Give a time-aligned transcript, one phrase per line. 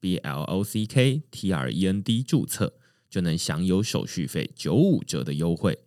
[0.00, 2.74] B L O C K T R E N D 注册，
[3.08, 5.78] 就能享有手续费九五折的优惠。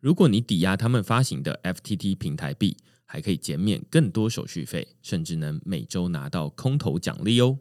[0.00, 7.58] 如果你抵押他们发行的 FTT 平台币，还可以减免更多手续费，甚至能每周拿到空头奖励哦。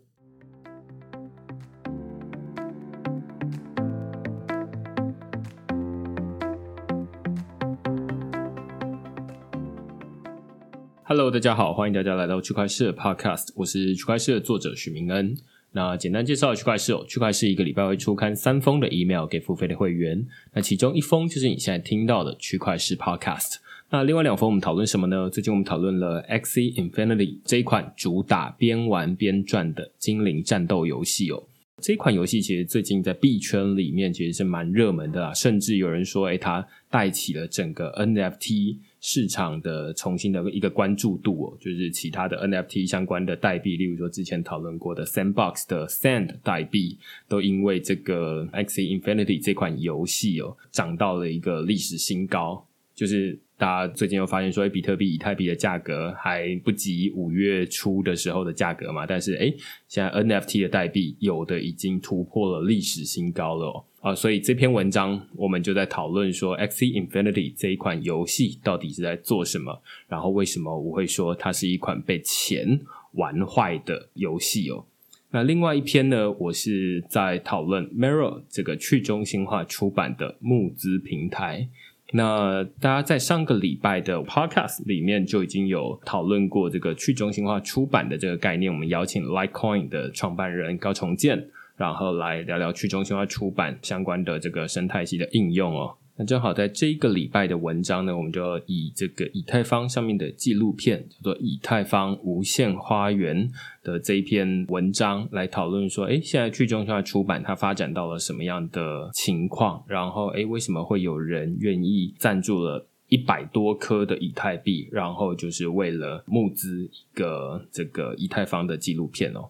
[11.06, 15.38] Hello，大家好，欢迎大家来到区块链 Podcast，我是区块链的作者许明恩。
[15.76, 23.56] 那简单介绍区块链哦，区块链一个礼拜会出刊三封的 email 给付费的会员，那其中一封就是你现在听到的区块链 Podcast。
[23.90, 25.30] 那另外两封我们讨论什么呢？
[25.30, 31.44] 最近我们讨论了 X Infinity 这一款主打边玩边赚的精灵战斗游戏哦。
[31.82, 38.78] 这款游戏其实最近在币圈里面其实是蛮热门的啊，甚至有人说，哎，它带起了整个 NFT。
[39.06, 52.66] 市场的重新的一个关注度哦，就是其他的 NFT 相关的代币，例如说之前讨论过的 Sandbox 的 Sand 代币，都因为这个 X Infinity 这款游戏哦，涨到了一个历史新高，
[52.96, 53.38] 就是。
[53.56, 59.06] 大家最近又发现说，比特币、以太币的价格还不及五月初的时候的价格嘛？
[59.06, 59.54] 但是，哎，
[59.88, 63.86] 现在 NFT 的代币有的已经突破了历史新高了哦。
[64.04, 69.82] 啊，所以这篇文章我们就在讨论说，X Infinity 这一款游戏到底是在做什么？
[70.10, 72.82] 然后为什么我会说它是一款被钱
[73.14, 74.84] 玩坏的游戏哦？
[75.32, 81.70] 那另外一篇呢，我是在讨论 Mirror 这个去中心化出版的募资平台。
[82.12, 88.70] 那大家在上个礼拜的 podcast 里面就已经有讨论过这个去中心化出版的这个概念。
[88.70, 91.48] 我们邀请 Litecoin 的创办人高重建，
[91.78, 95.96] 然后来聊聊去中心化出版相关的这个生态系的应用哦。
[96.16, 103.50] 那正好在这一个礼拜的文章呢，我们就以这个以太坊上面的纪录片叫做《以太坊无限花园》
[103.82, 109.84] 的这一篇文章来讨论说，哎，现在去中心化出版它发展到了什么样的情况？
[109.88, 114.88] 然后，哎，为什么会有人愿意赞助了一百多颗的以太币？
[114.92, 119.50] 然后就是为了募资一个这个以太坊的纪录片哦。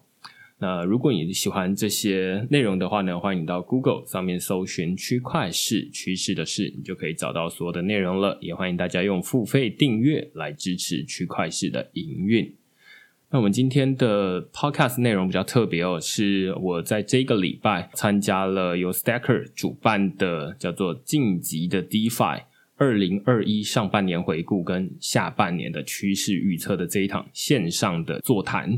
[0.66, 8.38] 那如果你喜欢这些内容的话呢，欢迎到 Google 上面搜寻“区块市趋势的事”，你就可以找到所有的内容了。
[8.40, 12.50] 也欢迎大家用付费订阅来支持区块市的营运。
[13.28, 22.40] 那我们今天的 Podcast 内容比较特别哦，是我在这个礼拜参加了由 Stacker 主办的叫做“晋级的 DeFi”。
[22.76, 28.76] 二零二一上半年回顾跟下半年的趋势预测的这一场线上的座谈，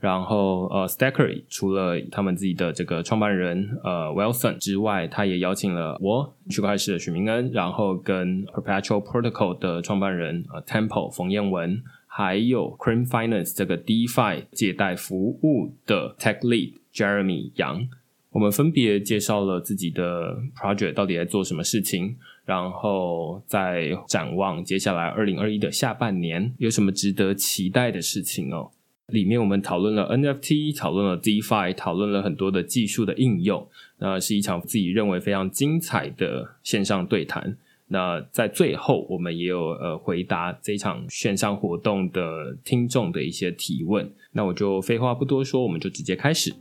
[0.00, 16.40] 然后呃，Stacker 除了他们自己的这个创办人呃 Wilson 之外，他也邀请了我区块链的许明恩，然后跟 Perpetual Protocol 的创办人呃 Temple 冯彦文，还有 Cream Finance 这个 DeFi 借贷服务的 Tech
[16.40, 17.88] Lead Jeremy 杨，
[18.30, 22.16] 我们分别介绍了自己的 project 到底在做什么事情。
[22.46, 28.70] 然后再展望接下来二零二一的下半年有什么值得期待的事情哦？
[29.08, 33.68] 里面我们讨论了 NFT，讨论了 DeFi，讨论了很多的技术的应用。
[33.98, 37.56] 那是一场自己认为非常精彩的线上对谈。
[37.88, 44.10] 那在最后，我们也有呃回答这场线上活动的听众的一些提问。
[44.32, 46.52] 那我就废话不多说，我们就直接开始。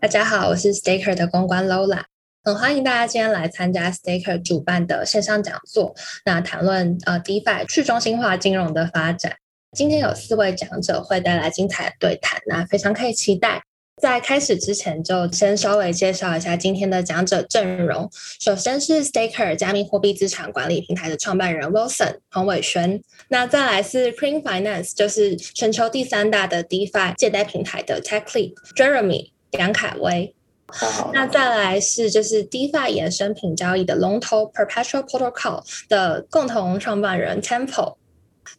[0.00, 2.02] 大家好，我是 Staker 的公关 Lola，
[2.44, 5.92] 很欢迎大家今天来参加 Staker 主办的线上讲座，
[6.24, 9.32] 那谈论呃 DeFi 去中心化金融的发展。
[9.76, 13.60] 今天有四位讲者会带来精彩的对谈，那非常可以期待。
[14.00, 18.08] 在开始之前，就先稍微介绍一下今天的讲者阵容。
[18.38, 29.32] 首先是 Staker 加密货币资产管理平台的创办人 Wilson 黄伟轩，那再来是 Cream Finance，就是全球第三大的 DeFi 借贷平台的 Tech Lead Jeremy。
[29.52, 30.34] 杨凯威，
[31.12, 37.96] 那再来是就是 DeFi 衍生品交易的龙头 Perpetual Protocol 的共同创办人 Temple，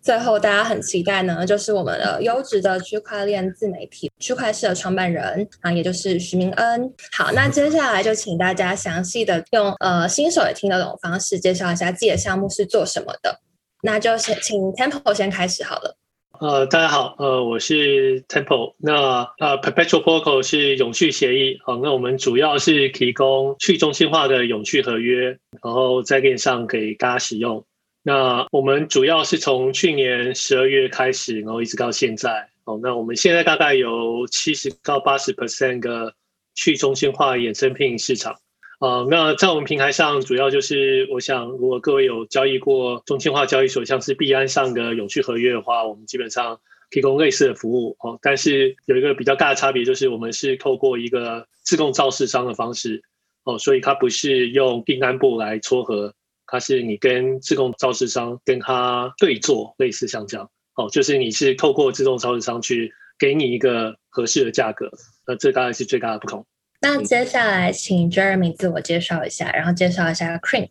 [0.02, 6.92] 最后大家很期待呢，就是我们的优质的区块链自媒体区块链的创办人啊，也就是徐明恩。
[7.12, 13.40] 好，那接下来就请大家详细的用呃新手也听得懂方式介绍一下自己的项目是做什么的。
[13.82, 15.96] 那就先请 Temple 先开始好了。
[16.40, 27.66] 呃，大家好，呃，我是 Temple，那呃，Perpetual Protocol 是永续协议，好，那我们主要是提供去中心化的永续合约，然后在链上给大家使用。
[28.04, 36.14] 那我们主要是从去年十二月开始，然后一直到现在，哦，那我们现在大概有七十到八十 percent 的
[36.56, 38.34] 去中心化衍生品市场。
[38.80, 48.18] 啊，那在我们平台上，主要就是我想，如果各位有交易过中心化交易所，像是币安上的永续合约的话，我们基本上提供类似的服务哦。
[48.22, 53.04] 但是有一个比较大的差别，就是我们是透过一个自动造市商的方式
[53.44, 56.14] 哦，所以它不是用订单部来撮合，
[56.48, 64.90] 它是你跟自动造市商跟他对做，类似像这样哦，就是你是透过自动造市商去给你一个合适的价格，
[65.28, 66.46] 那这大概是最大的不同。
[66.82, 70.70] 那接下来请 Jeremy 自我介绍一下，然后介绍一下 Cream。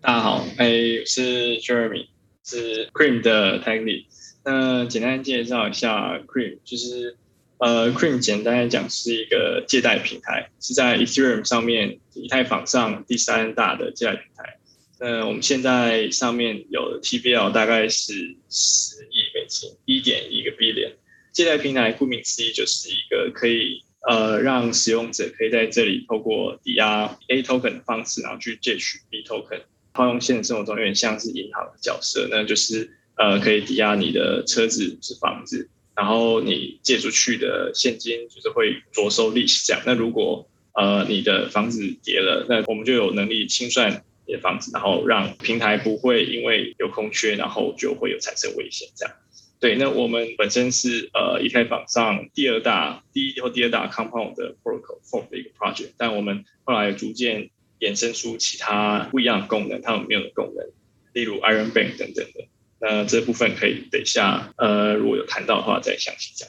[0.00, 0.70] 大家好，哎，
[1.04, 2.06] 是 Jeremy，
[2.44, 4.06] 是 Cream 的 t e c h l e。
[4.44, 7.16] 那简单介绍一下 Cream，就是
[7.58, 14.58] 呃，Cream 简单来讲是一个借贷平台，是在 Ethereum 上面以太坊上第三大的借贷平台。
[15.00, 18.12] 那我们现在上面有 TBL 大概是
[18.48, 20.92] 十亿美金，一点一个 billion。
[21.32, 23.82] 借贷平台顾名思义就是一个可以。
[24.08, 29.60] 呃，让使用者可以在这里透过抵押 A token 的方式，然后去借取 B token。
[29.94, 39.82] 套用现实生活中有点像是银行的角色，那就是呃，可以抵押你的车子是房子，然后你借出去的现金就是会着收利息这样。
[39.84, 49.14] 那如果呃你的房子跌了，那我们就有能力清算你的房子，然后让平台不会因为有空缺，然后就会有产生危险这样。
[49.62, 57.48] 对，那我们本身是呃以太坊上第二大、第一或第二大 compound 的 protocol form 的一个 project，但我们后来逐渐
[57.78, 60.66] 衍生出其他不一样的功能，他们没有的功能，
[61.12, 62.48] 例如 Iron Bank 等等的。
[62.80, 66.48] 那这部分可以等一下呃如果有谈到的话再详细讲。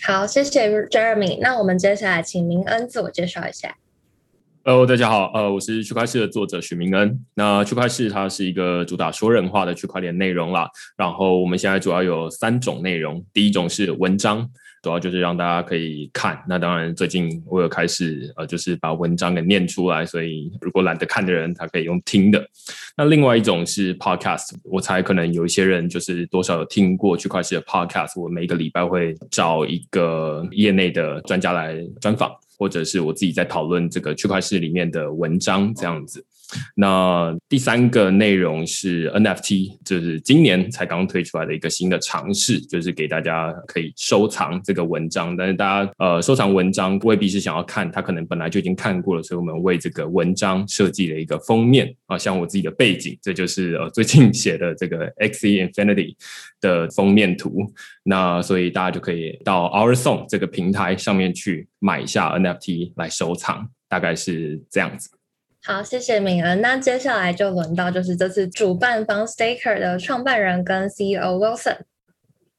[0.00, 1.38] 好，谢谢 Jeremy。
[1.42, 3.76] 那我们接下来请明恩自我介绍一下。
[4.68, 7.18] Hello，大家好，呃，我是区块市的作者许明恩。
[7.34, 10.68] 那区块市它是一个主打说人话的区块链内容啦。
[10.94, 14.46] 然后我们现在主要有三种内容，第一种是文章，
[14.82, 16.38] 主要就是让大家可以看。
[16.46, 22.46] 那当然最近我有开始呃，就是把文章给念出来，所以如果懒得看的人，他可以用听的。
[22.94, 28.20] 那另外一种是 Podcast，我猜可能有一些人就是多少有听过区块市的 Podcast。
[28.20, 32.30] 我每一个礼拜会找一个业内的专家来专访。
[32.58, 36.24] 或者是我自己在讨论这个区块链里面的文章这样子。
[36.74, 45.36] 那第三个内容是 NFT，就是今年才刚推出来的一个新的尝试，就是给大家可以收藏这个文章。
[45.36, 56.14] 但是大家呃收藏文章未必是想要看，他可能本来就已经看过了，所以我们为这个文章设计了一个封面啊，像我自己的背景，这就是呃最近写的这个 Xe Infinity
[56.60, 57.72] 的封面图。
[58.04, 65.10] 那所以大家就可以到 Our Song 这个平台上面去买一下 NFT 来收藏，大概是这样子。
[65.70, 66.62] 好，谢谢敏恩。
[66.62, 71.76] 那接下来就轮到就是这次主办方 Staker 的创办人跟 CEO Wilson。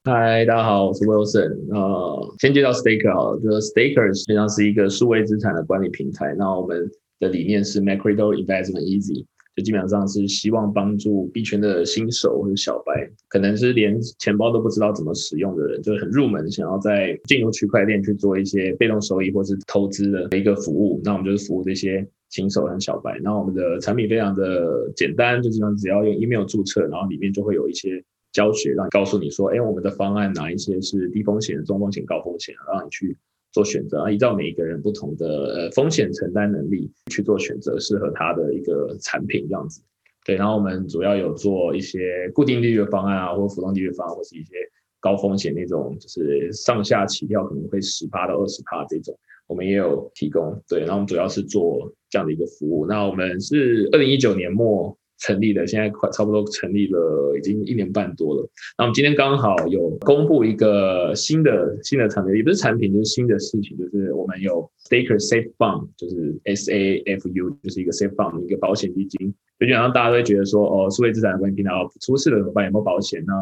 [0.04, 1.76] 嗨，大家好，我是 Wilson。
[1.76, 6.36] 呃，先介绍 Staker 好了，就是 Staker 实际上是一个数位资产的管理平台。
[6.38, 6.88] 那我们
[7.20, 9.26] 的理念是 Make Crypto Investment Easy，
[9.56, 21.01] 就基本上是希望帮助币圈的新手或者小白，可能是连钱包都不知道怎么使用的人，就是很入门，想要在进入区块链去做一些被动收益或是投资的一个服务。
[21.04, 22.08] 那我们就是服务这些。
[22.29, 33.17] 新手和小白，然后我们的产品非常的简单，就基本上只要用 email 注册，然后里面就会有一些教学，让告诉你说，哎，我们的方案哪一些是低风险、中风险、高风险，让你去
[33.51, 39.81] 做选择啊，依照每一个人不同的呃风险承担能力去做选择，适合他的一个产品这样子。
[40.24, 44.53] 对，然后我们主要有做一些固定利率的方案啊，或浮动利率方案，或是一些
[45.00, 49.17] 高风险那种，就是上下起跳可能会十趴到二十趴这种。
[49.48, 52.86] 我们也有提供，对，然后我们主要是做这样的一个服务。
[52.86, 58.50] 那我们是二零一九年末成立的，现在快差不多成立了，已经一年半多了。
[58.78, 69.30] 那我们今天刚好有公布一个新的新的产品，也不是产品，就是新的事情，就是我们有 Staker Safe Fund，就是 S A F U，就是一个 Safe Fund 一个保险基金。
[69.60, 72.63] 基本上大家都会觉得说，哦，数位资产管理平台出事了怎么办？
[72.66, 73.34] 有没有保险呢？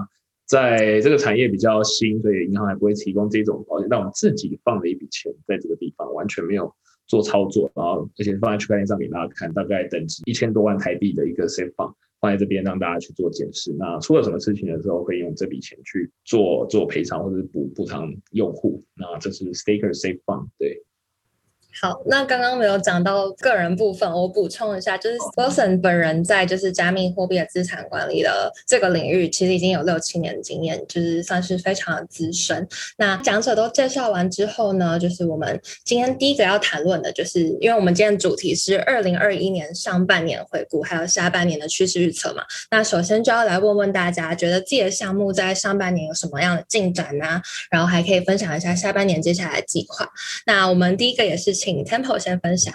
[0.48, 3.88] 在这个产业比较新，所以银行还不会提供这种保险。
[3.88, 6.74] 但我们自己放了一笔钱在这个地方，完全没有
[7.08, 13.74] 做操作，然后而且放在区块链上给大家看，大概等值一千多万台币的一个 safe fund 放在这边让大家去做检视。
[13.78, 18.84] 那出了什么事情的时候，会用这笔钱去做做赔偿或者是补补偿用户。
[18.96, 20.84] 那这是 staker safe fund 对。
[21.80, 32.68] 好，那刚刚没有讲到个人部分，我补充一下，就是 Wilson 本人在就是加密货币的资产管理的这个领域，其实已经有六七年的经验，就是算是非常的资深。
[32.98, 42.42] 那讲者都介绍完之后呢，就是我们今天第一个要谈论的，就是因为我们今天主题是二零二一年上半年回顾，还有下半年的趋势预测嘛。
[42.72, 47.40] 那首先就要来问问大家，觉得自己的项目在上半年有什么样的进展呢？
[47.70, 50.10] 然后还可以分享一下下半年接下来的计划。
[50.48, 51.54] 那我们第一个也是。
[51.67, 52.74] 请 Temple 先分享。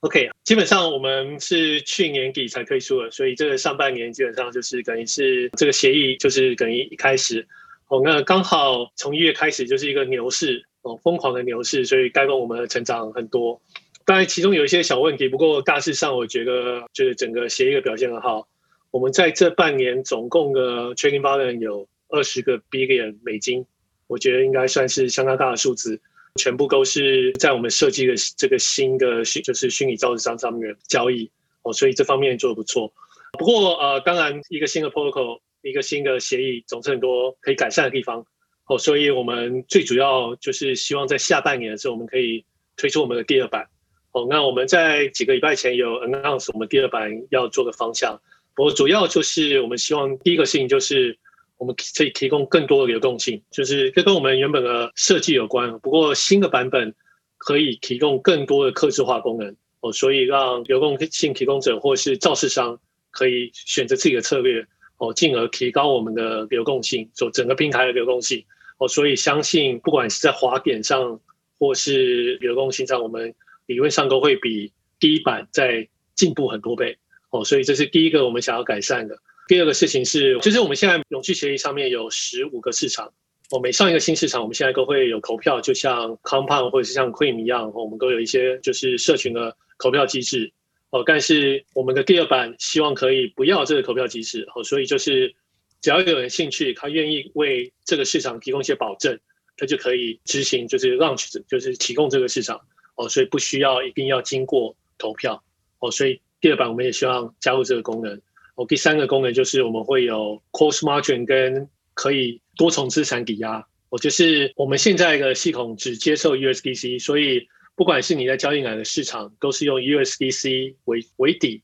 [0.00, 7.46] OK，基本上我们是去年底才推出的，所以这个上半年基本上就是等于是这个协议就是等于一开始
[7.88, 13.62] 哦，那刚好从一月开始就是一个牛市哦，疯狂的牛市，所以带动我们成长很多。
[14.04, 18.46] 当然其中有一些小问题，不过大致上我觉得就是整个协议的表现很好。
[18.90, 23.64] 我们在这半年总共的 trading volume 有二十个 billion 美金，
[24.06, 26.02] 我觉得应该算是相当大的数字。
[26.36, 31.30] 全部都是在我们设计的这个新的虚，就是虚拟造纸商上面交易
[31.62, 32.92] 哦，所以这方面做的不错。
[33.38, 38.26] 不过呃，当然一个新的 protocol，一个新的协议，总是很多可以改善的地方
[38.66, 38.76] 哦。
[38.78, 42.44] 所以我们最主要就是希望在下半年的时候，我们可以
[42.76, 43.68] 推出我们的第二版
[44.12, 44.26] 哦。
[44.28, 48.20] 那我们在几个礼拜前有 announce 我们第二版要做的方向，
[48.56, 51.16] 我主要就是我们希望第一个事情就是。
[51.64, 55.78] 我们可以提供更多的流动性，就是这跟我们原本的设计有关。
[55.78, 56.94] 不过新的版本
[57.38, 62.78] 可以提供更多的客制化功能哦，所以让流动性提供者或是造市商
[63.10, 64.66] 可以选择自己的策略
[64.98, 68.44] 哦，进而提高我们的流动性，就整个平台的流动性
[68.76, 68.86] 哦。
[68.86, 71.18] 所以相信不管是在滑点上
[71.58, 76.98] 或是流动性上，我们理论上都会比第一版在进步很多倍
[77.30, 77.42] 哦。
[77.42, 79.16] 所以这是第一个我们想要改善的。
[79.46, 83.12] 第二个事情是，就是我们现在永续协议上面有十五个市场，
[83.50, 90.50] 我每上一个新市场，我们现在都会有投票，就像 Compound 或者是像 Cream 一样，我们都有一些就是社群的投票机制
[90.88, 91.02] 哦。
[91.04, 95.34] 但是我们的第二版希望可以不要这个投票机制哦，所以就是
[95.82, 99.20] 只要有人兴趣，他愿意为这个市场提供一些保证，
[99.58, 102.62] 他就可以执行，就是 launch，就是提供这个市场
[102.96, 105.44] 哦，所以不需要一定要经过投票
[105.80, 105.90] 哦。
[105.90, 108.22] 所以第二版我们也希望加入这个功能。
[108.56, 113.66] 哦，第三个功能就是我们会有 cost margin 跟可以多重资产抵押。
[113.88, 121.62] 哦，就是我们现在的系统只接受 USDC，所以不管是你在交易哪个市场，都是用 USDC 为为底。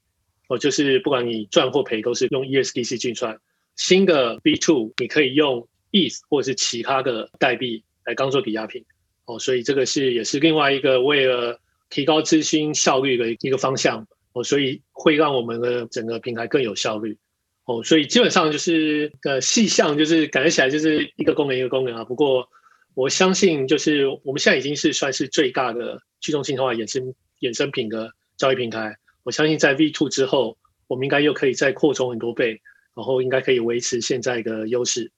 [0.49, 3.38] 哦，就是不管你赚或赔，都是用 USDC 计算。
[3.76, 8.85] 新的 B2 你可以用 ETH 或是其他的代币来当做抵押品。
[9.26, 14.06] 哦，所以这个是也是另外一个为了提高资金效率的一个方向。
[14.32, 17.18] 哦，所以会让我们的整个平台更有效率。
[17.64, 22.04] 哦，所以基本上就是呃细项，就是感觉起来就是一个功能一个功能啊。
[22.04, 22.49] 不过
[22.94, 28.96] 我相信，就是我们现在已经是算是最大的去中心化衍生衍生品的交易平台。
[29.22, 30.56] 我相信在 V two 之后，
[30.88, 32.60] 我们应该又可以再扩充很多倍，
[32.96, 35.12] 然后应该可以维持现在的优势。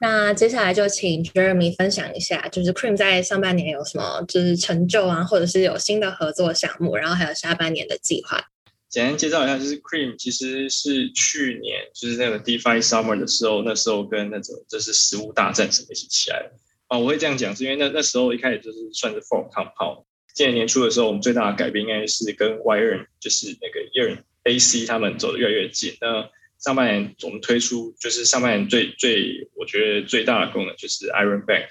[0.00, 8.42] 那接下来就请 Jeremy 分享一下，就是 Cream 在上半年有什么就是成就啊，或者是有新的合作项目，然后还有下半年的计划。
[8.92, 16.52] 简单介绍一下，就是 Cream 其实是去年就是那个 DeFi Summer 的时候，那时候跟那种就是食物大战什么一起起来的
[16.88, 16.98] 啊。
[16.98, 20.04] 我会这样讲，是因为那那时候一开始就是算是 Fork Compound。
[20.34, 25.96] 今年年初的时候，我们最大的改变应该是跟 Wire 就是那个 Yearn AC 他们走的越来越近。
[26.02, 31.68] 那上半年我们推出就是上半年最最我觉得最大的功能就是 Iron Bank。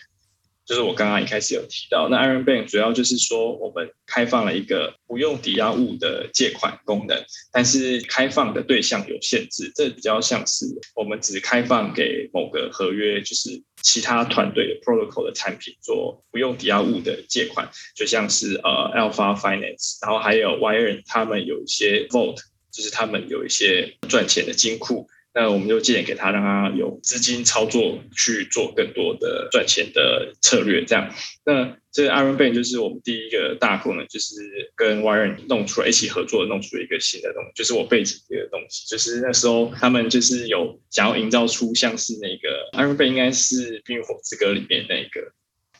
[0.65, 10.65] 就是我刚刚一开始有提到，那 Iron Bank 主要就是说，我们开放了一个不用抵押物的借款功能，但是开放的对象有限制，这比较像是
[10.96, 22.38] 我们只开放给某个合约，就是其他团队的 protocol 的产品做不用抵押物的借款，就像是呃 Alpha Finance，然后还有 Wire 他们有一些 Vault，
[22.72, 25.08] 就是他们有一些赚钱的金库。
[25.33, 30.83] 那我们就借点给他，让他有资金操作去做更多的赚钱的策略。
[30.83, 31.09] 这样，
[31.45, 34.35] 那这 Iron Bank 就是我们第一个大功能，就是
[34.75, 38.85] 跟 Wire 弄出来一起合作，弄出一个新的东西，就是我背景这个东西。
[38.88, 45.31] 就是那时候他们就是有想要营造出像是那个 Iron Bank 应该是《冰与火之歌》里面那个。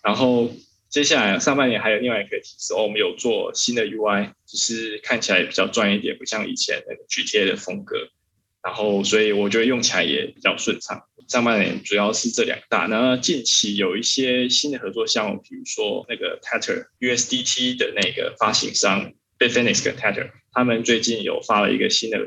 [0.02, 0.50] 然后
[0.90, 7.98] 接下来上半年还有另外一个提示，我们有做新的 UI，就是看起来比较专业一点，不像以前那个 GTA 的风格。
[8.64, 11.02] 然后，所以我觉得用起来也比较顺畅。
[11.28, 22.20] 上半年主要是这两大，那近期有一些新的合作项目，比如说那个 Tether USDT 的那个发行商 Bitfinex 跟 Tether，他们最近有发了一个新的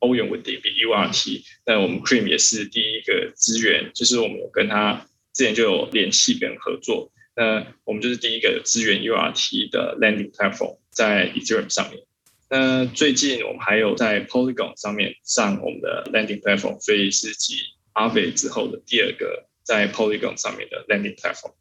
[0.00, 1.42] 欧元稳定币 URT。
[1.64, 7.10] 那我们 Cream 也是第一个资源，就是我们有跟他之前就有联系跟合作。
[7.34, 12.02] 那我们就是第一个资源 URT 的 landing platform 在 Ethereum 上面。
[12.50, 17.54] 那最近我们还有在 Polygon 上面上我们的 landing platform，所以是继
[17.92, 21.52] a v e 之后的第二个在 Polygon 上面的 landing platform。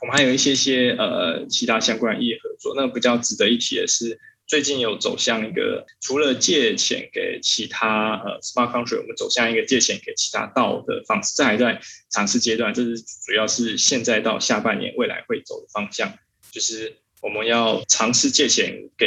[0.00, 2.74] 我们还有一些些呃其他相关业合作。
[2.74, 4.18] 那比较值得一提的是。
[4.48, 11.78] 最近有走向一个，除了借钱给其他呃 smart country，我们走向一个借钱给其他道的方式，这还在
[12.08, 12.72] 尝试阶段。
[12.72, 16.14] 这是主要是现在到下半年未来会走的方向，
[16.50, 19.06] 就是我们要尝试借钱给，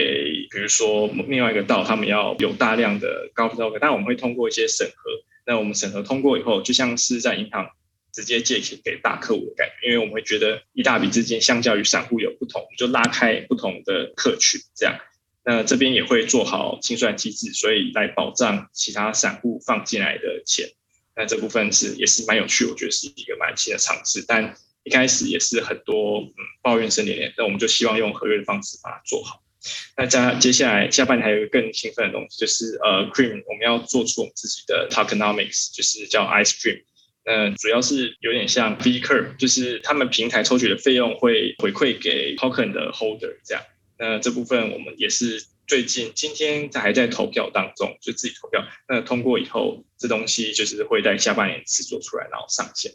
[0.52, 5.12] 比如说另外一个道，他们要有大量的高利率，但我们会通过一些审核。
[5.46, 7.70] 那我们审核通过以后，就像是在银行
[8.14, 15.00] 直接借钱给大客户的感觉，因为我们会觉得一大笔资金相较于散户有不同，就拉开不同的客群这样。
[15.44, 20.70] 那这边也会做好清算机制，所以来保障其他散户放进来的钱。
[21.16, 24.24] 那这部分是也是蛮有趣，我觉得是一个蛮新的尝试。
[24.28, 29.44] 但一开始也是很多嗯抱怨声连连，那我们就希望用合约的方式把它做好。
[29.96, 36.84] 那加接下来下半年还有一个更兴奋的东西，就是呃，Cream 我们要做出我们自己的 Tokenomics，就是叫 Ice Cream。
[37.24, 43.64] 那主要是有点像 V Curve，就是他们平台抽取的费用会回馈给 Token 的 Holder 这样。
[44.00, 48.66] 那这部分我们也是最近今天还在投票当中，就自己投票。
[48.90, 52.92] 那通过以后，这东西就是会在下半年制作出来，然后上线。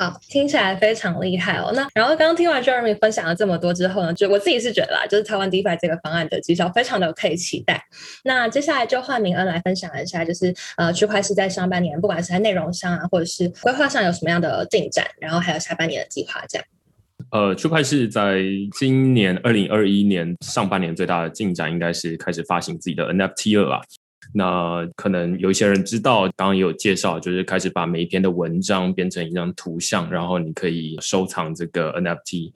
[0.00, 1.70] 好，听起来非常厉害哦。
[1.74, 7.84] 那然后刚刚听完 Jeremy 分享了这么多之后呢，就我自己是觉得啦，就是台湾 DeFi 这个方案的绩效非常的可以期待。
[8.24, 16.66] 那接下来就换明恩来分享一下，就是呃区块是在上半年，不管是在内容上啊，或者是规划上有什么样的进展，然后还有下半年的计划这样。
[17.32, 18.40] 呃，区块是在
[18.78, 23.82] 今年二零二一年上半年最大的进展，应该是开始发行自己的 NFT 了啦。
[24.32, 32.52] 那可能有一些人知道，刚刚也有介绍，就是开始把每一篇的文章变成一张图像，然后你可以收藏这个 NFT。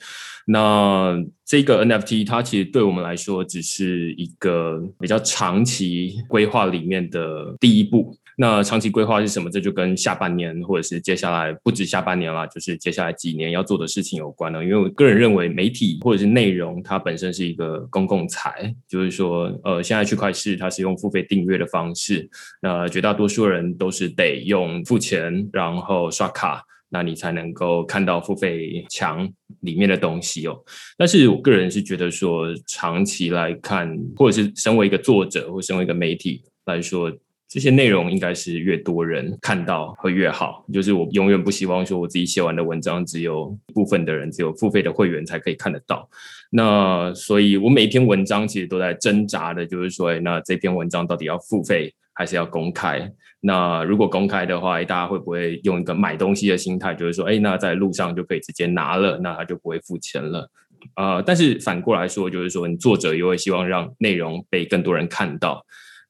[0.46, 8.16] 那这个 NFT 它其实对我们来说，只是一个比较长期规划里面的第一步。
[8.36, 9.48] 那长期规划是什么？
[9.48, 14.64] 这就跟下半年或者是接下来不止下半年啦，就是接下来几年要做的事情有关了。
[14.64, 22.28] 因为我个人认为，媒体或者是内容，它本身是一个公共财，就是说，呃，现在区块市它是用付费订阅的方式，
[22.60, 29.28] 那绝大多数人都是得用付钱，然后刷卡，那你才能够看到付费墙
[29.60, 30.58] 里面的东西哦。
[30.98, 37.12] 但是我个人是觉得说，长期来看，或者是身为一个作者或身为一个媒体来说。
[37.48, 40.64] 这些内容应该是越多人看到会越好。
[40.72, 46.08] 就是我永远不希望说我自己写完的文章只有部分的人，只有付费的会员才可以看得到。
[46.50, 53.10] 那所以我每一篇文章其实都在挣扎的，就是说，那这篇文章到底要付费还是要公开？
[53.40, 60.50] 那如果公开的话，大家会不会用一个买东西的心态，就是说，哎，那在路上就可以直接拿了，那他就不会付钱了？
[60.96, 65.64] 呃，但是反过来说，就是说，你作者又会希望让内容被更多人看到。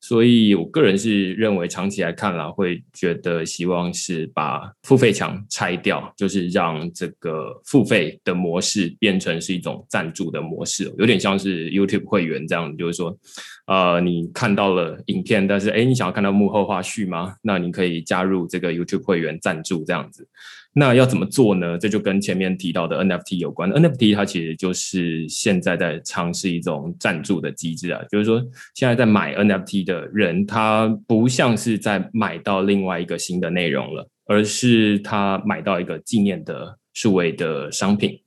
[0.07, 13.17] 所以，我个人是认为，长期来看啦，会觉得希望是把付费墙拆掉，就是让这个付费的模式变成是一种赞助的模式，有点像是 YouTube 会员这样，就是说，
[13.67, 17.37] 呃，你看到了影片，但是哎，你想要看到幕后花絮吗？
[17.41, 20.29] 那你可以加入这个 YouTube 会员赞助这样子。
[20.77, 21.79] 那要怎么做呢？
[21.79, 23.71] 这就跟前面提到的 NFT 有关。
[23.71, 38.19] NFT 它其实就是现在在尝试一种赞助的机制啊，就是说现在在买 NFT 的人，他不像是在买到另外一个新的内容了，而是他买到一个纪念的数位的商品。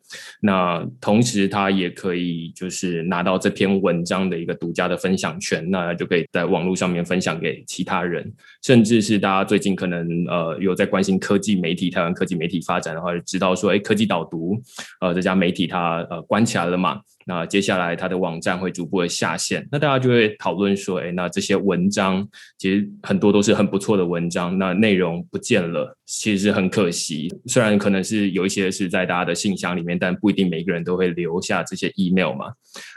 [0.42, 8.32] 那同时，他也可以就是拿到这篇文章的一个独家的分享权，那就可以在网络上面分享给其他人，
[8.64, 14.62] 甚至是大家最近可能呃有在关心科技媒体、台湾科技媒体发展的话，知道说，哎，科技导读
[15.02, 17.02] 呃这家媒体它呃关起来了嘛。
[17.28, 22.26] 那接下来它的网站会逐步的下线，那大家就会讨论说，哎，那这些文章
[22.58, 27.28] 其实很多都是很不错的文章，那内容不见了，其实很可惜。
[27.46, 32.46] 虽然可能是有一些是在大家的信箱里面，但不一定每个人都会留下这些 email 嘛。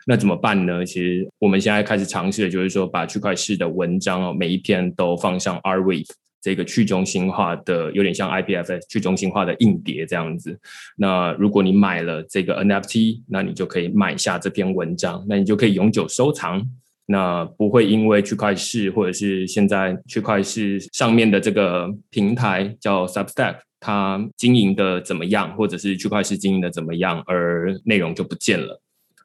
[0.06, 0.86] 那怎么办呢？
[0.86, 6.06] 其实我们现在开始尝试的就是说，把区块式的文章哦，每一篇都放上 r w a v e。
[6.42, 10.58] 这个去中心化的有点像 IPFS 去中心化的硬碟这样子。
[10.96, 16.66] 那如果你买了这个 NFT，那你就可以买下这篇文章，那你就可以永久收藏。
[17.06, 28.80] 那不会因为区块市或者是现在区块市上面的这个平台叫 Substack，它经营的怎么样，或者是区块市经营的怎么样，而内容就不见了。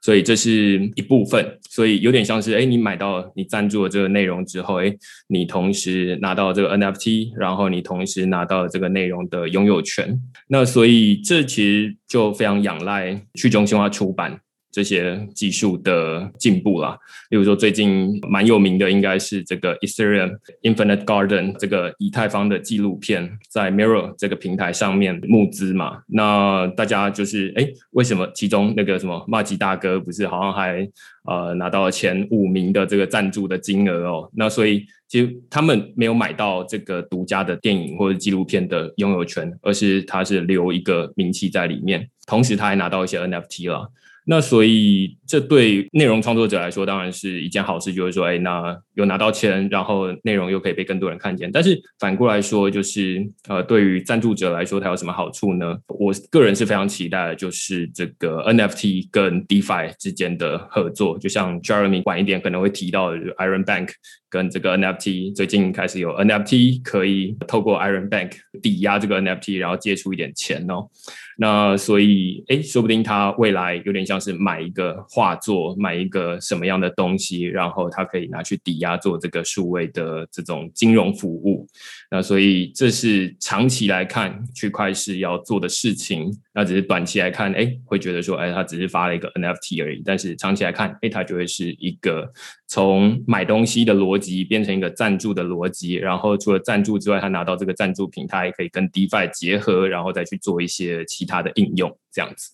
[0.06, 4.96] 所以这是一部分，所以有点像是，哎，你买到你赞助了这个内容之后，哎，
[5.30, 10.16] 你同时拿到这个 NFT，然后你同时拿到了这个内容的拥有权。
[10.48, 14.40] 那所以这其实就非常仰赖去中心化出版。
[14.76, 16.98] 这些技术的进步啦，
[17.30, 26.02] 例如说最近蛮有名的应该是这个 Ethereum Infinite Garden 这个以太坊的纪录片，在 Mirror 这个平台上面募资嘛。
[26.08, 30.86] 那大家就是哎，为什么其中那个什么马吉大哥不是好像还
[31.24, 34.30] 呃拿到了前五名的这个赞助的金额哦？
[34.36, 43.90] 那所以其实他们没有买到这个独家的电影或者纪录片的拥有权，而是他是留一个名气在里面，同时他还拿到一些 NFT 了。
[44.28, 51.52] 那所以，这对内容创作者来说当然是一件好事，就是说，哎，那有拿到钱，然后内容又可以被更多人看见。
[51.52, 55.78] 但是反过来说，就是呃，对于赞助者来说，它有什么好处呢？
[55.88, 61.20] 我个人是非常期待的，就是这个 NFT 跟 DeFi 之间的合作。
[61.20, 63.90] 就像 Jeremy 晚一点可能会提到的 Iron Bank
[64.28, 68.32] 跟这个 NFT，最近开始有 NFT 可以透过 Iron Bank
[68.64, 70.90] 抵押这个 NFT，然后借出一点钱哦。
[71.38, 81.68] 那所以，哎，说不定他未来有点像是买一个画作，买一个什么样的东西，然后他可以拿去抵押做这个数位的这种金融服务。
[82.12, 86.32] 那所以这是长期来看区块市要做的事情。
[86.54, 90.02] 那只是短期来看，哎，会觉得说，哎，他只是发了一个 NFT 而已。
[90.06, 92.32] 但是长期来看，哎，它就会是一个
[92.68, 95.96] 从买东西的逻辑变成一个赞助的逻辑。
[95.96, 102.52] 然后除了赞助之外，他拿到这个赞助品，他还可以跟 DeFi 结合，然后再去做一些其他的应用，这样子。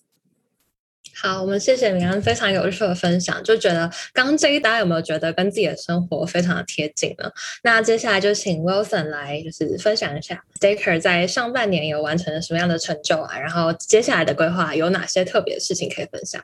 [1.21, 7.29] 好，我们谢谢明安非常有趣的分享，就觉得刚刚这一大家有没有觉得跟自己的生活非常的贴近呢？
[7.63, 13.37] 那接下来就请 Wilson 来就是分享一下 Staker 在上半年有完成了什么样的成就啊？
[13.39, 16.41] 然后接下来的规划有哪些特别的事情可以分享？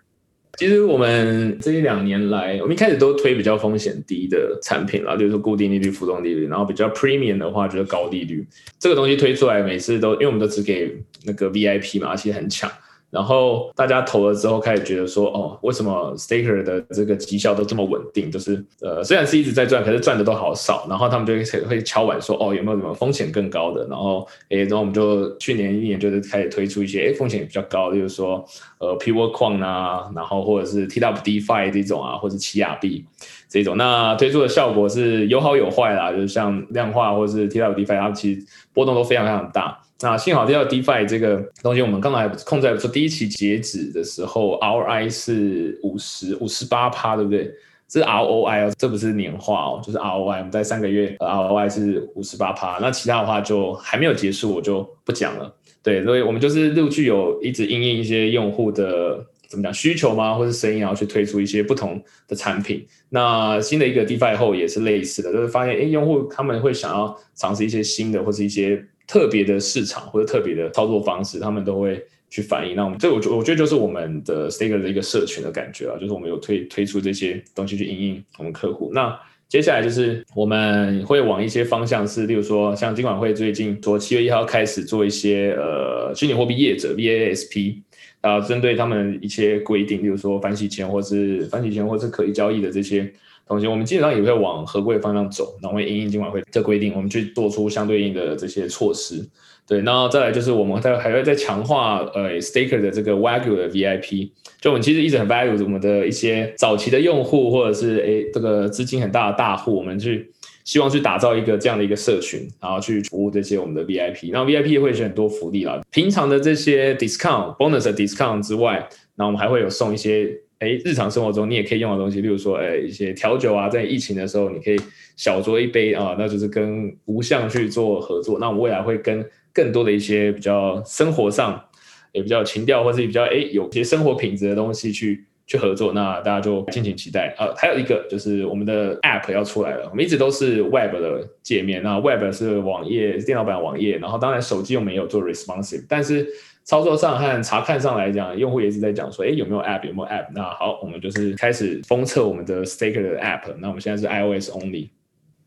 [0.58, 8.48] 其实我们这一两年来，我们一开始都推比较风险低的产品啦，就是固定利率、浮动利率，然后比较 Premium 的话就是高利率。
[8.80, 12.72] 这个东西推出来，每次都因为我们都只给那个 VIP 嘛，其实很抢。
[13.10, 18.30] 然后大家投了之后，开始觉得说，哦，为什么 Staker 的这个绩效都这么稳定？
[18.30, 20.86] 就是呃，虽然是一直在赚，可是赚的都好少。
[20.90, 23.88] 然后他们就会会敲碗说，哦，有没有什么风险更高的？
[23.88, 28.46] 然后，诶，然后我们就去年一年就是开始推出一些，诶，风险比较高，就是说，
[28.80, 33.06] 呃 p u r 矿啊，然后或者是 TWD Five 这种啊，或者奇亚币
[33.48, 33.78] 这种。
[33.78, 39.80] 那推出的效果是有好有坏啦，就是像量化或者是 TWDFi，它其实波动都非常非常大。
[40.00, 47.52] 那幸好提到 DeFi 这个东西，我们刚才控在说第一期截止的时候，ROI 是五十五十八趴，对不对？
[47.88, 50.38] 这是 ROI 哦，这不是年化哦，就是 ROI。
[50.38, 52.78] 我们在三个月，ROI 是五十八趴。
[52.80, 55.52] 那其他的话就还没有结束，我就不讲了。
[55.82, 62.86] 对，所以我们就是陆续有一直应应一些用户的怎么讲需求吗，或是声音，然后去推出一些不同的产品。
[63.10, 68.86] 那新的一个 DeFi 后也是类似的，就是发现哎，用户他们会想要尝试一些新的，或是一些。
[69.08, 72.76] 特别的市场或者特别的操作方式，他们都会去反映。
[72.76, 78.92] 那我们这我觉我觉得就是我们的 Staker 的一个社群的感觉啊，就是我们有推推出这些东西去应应我们客户。
[78.94, 79.18] 那
[79.48, 87.78] 接下来就是我们会往一些方向是，例如说像金管会最近说七月一号开始做一些呃虚拟货币业者 VASP
[88.20, 93.10] 啊，针对他们一些规定，例如说反洗钱或是反洗钱或是可以交易的这些。
[93.48, 99.26] 同时，我们基本上也会往合规的方向走，然后因应金管会这规定，我们去做出相对应的这些措施。
[99.66, 104.30] 对，那再来就是我们在还会再强化呃 staker 的这个 value 的 VIP，
[104.62, 110.30] 就我们其实一直很 value 我们的一些早期的用户，或者是诶这个资金很大的大户，我们去
[110.64, 114.30] 希望去打造一个这样的一个社群，然后去服务这些我们的 VIP。
[114.32, 120.42] 那 VIP 会有很多福利啦，平常的这些 discount bonus 的 discount 之外，那我们还会有送一些。
[120.60, 124.80] 哎，日常生活中你也可以用的东西，例如说，哎，一些调酒啊，在疫情的时候，你可以
[125.16, 128.40] 小酌一杯啊，那就是跟无相去做合作。
[128.40, 131.64] 那我们未来会跟更多的一些比较生活上
[132.12, 135.92] 也比较情调，或是比较哎有些生活品质的东西去去合作。
[135.94, 137.50] 那大家就敬请期待啊！
[137.58, 146.28] 还有一个就是我们的 App 要出来了，我们一直都是 Web 的界面，那 Web 是网页电脑版网页，然后当然手机我们也有做 Responsive，但是。
[146.68, 150.26] 操作上和查看上来讲，用户也是在讲说，哎，有没有 App，有没有 App？
[150.36, 153.44] 那好，我们就是开始封测我们的 Staker 的 App。
[153.60, 154.90] 那我们现在是 iOS only。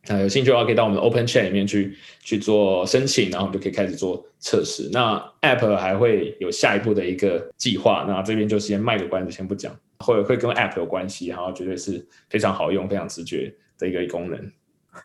[0.08, 4.88] 那有兴趣的话，可以到我们的 Open Chat 里面去去做申请，然后我们就可以开始做测试。
[4.94, 8.06] 那 App 还会有下一步的一个计划。
[8.08, 14.52] 那这边就先卖个关子，先不讲，会会跟 App 有关系，然后绝对是非常好用、非常直觉的一个功能。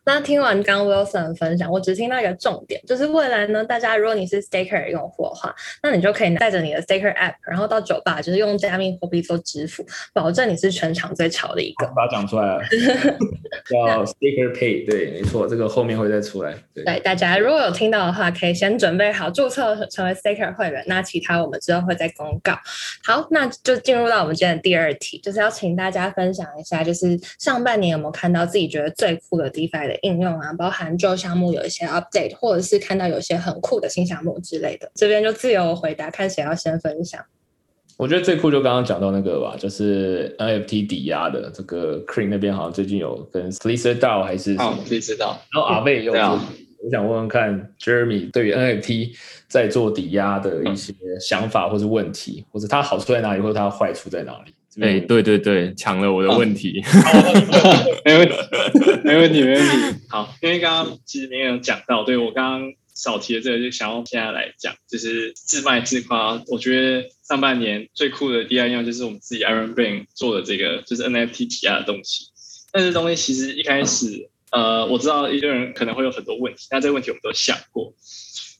[0.05, 11.85] 那听完刚刚 Wilson 的分享，我只听到一个重点，就是未来呢，大家如果你是 Staker 用户的话，那你就可以带着你的 Staker App，然后到酒吧，就是用加密货币做支付，保证你是全场最潮的一个。
[11.95, 12.61] 把它讲出来了，
[13.69, 16.53] 叫 Staker Pay，对，没错，这个后面会再出来。
[16.73, 22.53] 对，对，大家如果有听到的话，可以先准备好注册成为 Staker 会员，那其他我们之后会再公告。
[23.03, 37.23] 好，那就进入到我们今天的第二题，就是要请大家分享一下，就是上半年有没有看到自己觉得最酷的 DeFi 的应用啊，包含旧项目有一些 update，或者是看到有些很酷的新项目之类的，这边就自由回答，看谁要先分享。
[37.97, 45.39] 我觉得最酷就刚刚讲到那个吧，就是 NFT 抵押的这个 Cream 那边好像最近有跟 s l e a s e r DAO 还是什么，可以知道。
[45.53, 49.15] 然后阿贝也有我想问问看 Jeremy 对于 NFT
[49.47, 54.53] 在做抵押的一些想法或是问题，或者它好处在哪里，或者它坏处在哪里？
[54.81, 56.83] 哎，对对对，抢了我的问题。
[58.03, 58.35] 没问题，
[59.03, 59.99] 没问题，没问题。
[60.09, 66.41] 好，因为刚刚其实没有讲到，对我刚刚少提的这个，就想要现在来讲，就是自卖自夸。
[66.47, 72.27] 我觉得上半年最酷的第二样就是我们自己 Iron Brain 做的这个，就是 NFT 抵押的东西。
[72.71, 77.93] 但是东西其实一开始，呃，我知道一个人可能会有很多问题，那这个问题我们都想过。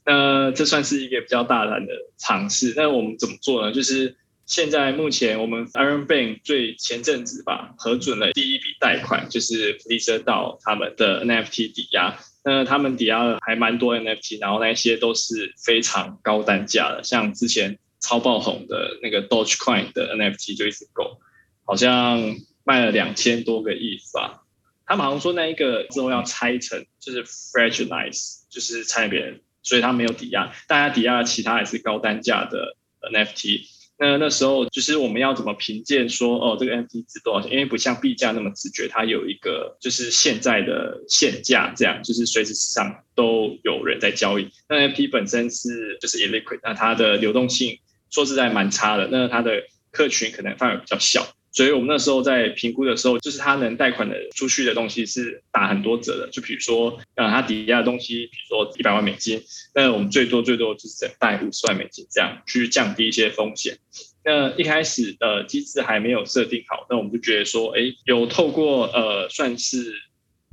[0.06, 2.73] 那这算是一个比较大胆的尝试。
[2.78, 3.73] 那我们怎么做呢？
[3.73, 4.15] 就是
[4.46, 12.20] 现在目前我们 Iron Bank 最前阵子吧核准了第一笔贷款，就是 p l e a s e r 到他们的 NFT 抵押。
[12.44, 21.20] 那他们抵押了还蛮多 NFT，然后那些都是非常高单价的，像之前超爆红的那个 Dogecoin 的 NFT 就一直够，
[21.64, 24.44] 好像卖了两千多个亿吧。
[24.86, 32.78] 他们好像说那一个之后要拆成就是 fragilize，就是拆别人，所以他没有抵押，大家抵押了其他也是高单价的
[33.12, 33.74] NFT。
[33.98, 37.52] 那那时候就是我们要怎么评鉴说哦这个 N P 值多少钱？
[37.52, 44.50] 因为不像币价那么直觉，它有一个就是现在的现价，这样就是随时市场都有人在交易。
[44.68, 47.80] 那 N P 本身是就是 illiquid，那它的流动性
[48.10, 51.35] 说实在蛮差的，那它的客群可能范围比较小。
[51.56, 56.28] 所以我们那时候在评估的时候，就是他能贷款的出去的东西是打很多折的。
[56.30, 59.41] 就比如说，呃，他抵押的东西，比如说一百万美金，
[59.74, 63.78] 那我们最多最多就是贷五十万美金，这样去降低一些风险。
[64.26, 69.94] 那一开始呃机制还没有设定好，那我们就觉得说，哎，有透过呃算是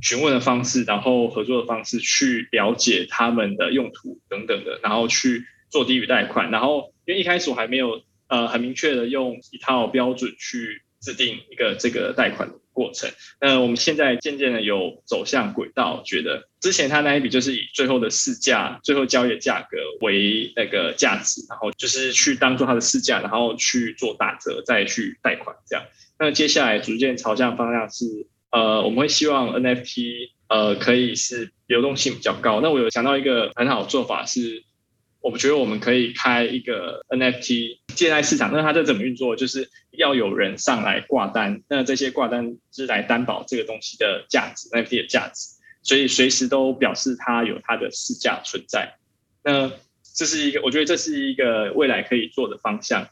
[0.00, 6.52] 询问的方式，然后合作的方式去了解他们的用途等等的，然后去做低于贷款。
[6.52, 13.10] 然后因为一开始我还没有呃很明确的用一套标准去制定一个这个贷款的过程。
[13.40, 25.84] 那我们现在渐渐的有走向轨道，觉得之前他那一笔就是以最后的市价、最后交易的价格为那个价值，然后就是去当做它的市价，然后去做打折，再去贷款这样。
[26.18, 32.60] 那接下来逐渐朝向方向是，呃，我们会希望 NFT 呃可以是流动性比较高。
[32.60, 34.64] 那我有想到一个很好的做法是。
[35.22, 39.36] 我们觉得我们可以开一个 NFT 借贷市场，那它这怎么运作？
[39.36, 48.96] 就是要有人上来挂单，那这些挂单是来担保这个东西的价值，NFT 的价值，所以随时都表示它有它的市价存在。
[49.44, 49.70] 那
[50.14, 53.08] 这是一个，我觉得这是一个未来可以做的方向，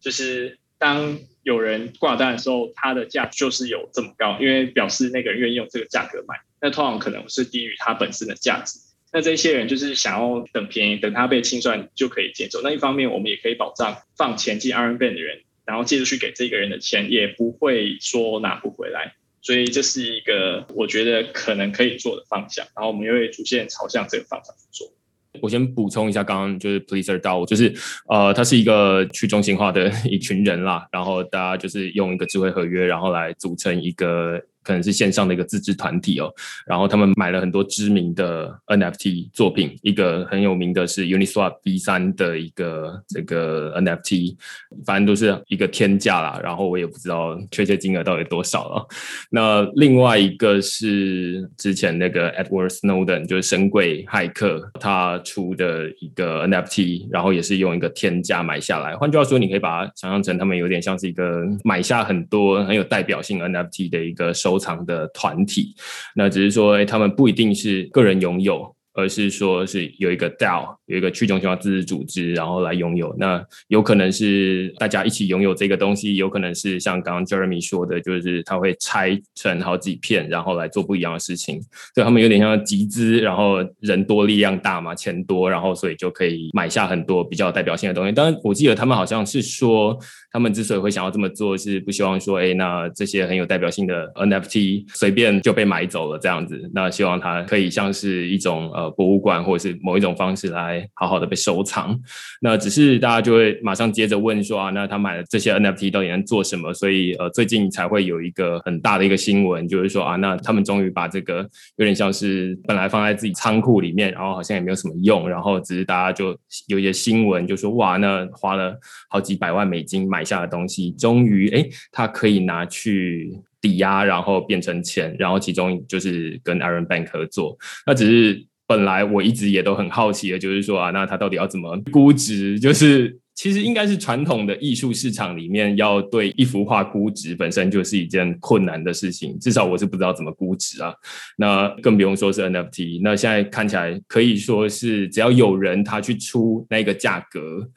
[0.00, 8.78] 就是当有人挂单的时候，它的价就是有这么高，因为表示那个人愿意用这个价格买，那通常可能是低于它本身的价值。
[9.14, 12.60] 那这些人就是想要等便宜，等他被清算就可以接走。
[12.64, 19.14] 那一方面，我们也可以保障放钱进 Iron Band 的人，然后借出去给这个人的钱也不会说拿不回来。
[19.40, 24.92] 所以这是一个我觉得可能可以做的方向，然后我们也会逐渐朝向这个方向去做。
[25.40, 27.72] 我先补充一下，刚刚就是 Pleaser DAO，就是
[28.08, 36.32] 呃，它是一个去中心化的 一群人啦，然后大家就是用一个智慧合约，然后来组成一个可能是线上的一个自制团体哦，
[36.66, 44.36] 然后他们买了很多知名的 NFT 作品，一个很有名的是 Uniswap V 三的一个这个 NFT，
[44.84, 48.86] 反正都是一个天价啦，然后我也不知道确切金额到底多少了。
[49.30, 58.96] 那另外一个是之前那个 Edward Snowden，就是神鬼骇客，他出的一个 NFT，然后也是用一个天价买下来。
[58.96, 65.74] 换句话说，你可以把它想象成他们有点像是一个买下很多很有代表性 NFT 的一个收收藏的团体。
[66.14, 68.74] 那只是说，他们不一定是个人拥有。
[68.94, 73.14] 而是说是有一个 DAO，有一个去中心化自治组织，然后来拥有。
[73.18, 81.60] 那有可能是大家一起拥有这个东西，有可能是像刚刚 Jeremy 说的，就是他会拆成好几片，然后来做不一样的事情。
[81.92, 88.12] 所以他们有点像集资，然后人多力量大嘛，钱多，然后所以就可以买下很多比较代表性的东西。
[88.12, 89.98] 当然，我记得他们好像是说，
[90.30, 96.70] 他们之所以会想要这么做，是不希望说，哎，那这些很有代表性的 NFT 随便就被买走了这样子。
[96.72, 98.83] 那希望它可以像是一种呃。
[98.90, 101.98] 博物馆或者是某一种方式来好好的被收藏，
[102.40, 106.72] 那只是大家就会马上接着问说啊，那他买了这些 NFT 到底能做什么？
[106.72, 116.36] 所以呃，最近才会有一个很大的一个新闻，就是说啊，那他们终于把这个有点像是本来放在自己仓库里面，然后好像也没有什么用，然后只是大家就
[116.68, 128.46] 有一些新闻就说哇，那花了好几百万美金买下的东西，终于哎，他可以拿去抵押，然后变成钱，然后其中就是跟 Iron Bank 合作，那只是。
[128.66, 132.58] 本来我一直也都很好奇的，就是说啊，那它到底要怎么估值？
[132.58, 139.36] 就是 其实应该是传统的艺术市场里面，要对一幅画估值本身就是一件困难的事情。
[139.40, 140.94] 至少我是不知道怎么估值啊。
[141.36, 143.00] 那更不用说是 NFT。
[143.02, 147.68] 那现在看起来可以说是，只要有人他去出那个价格，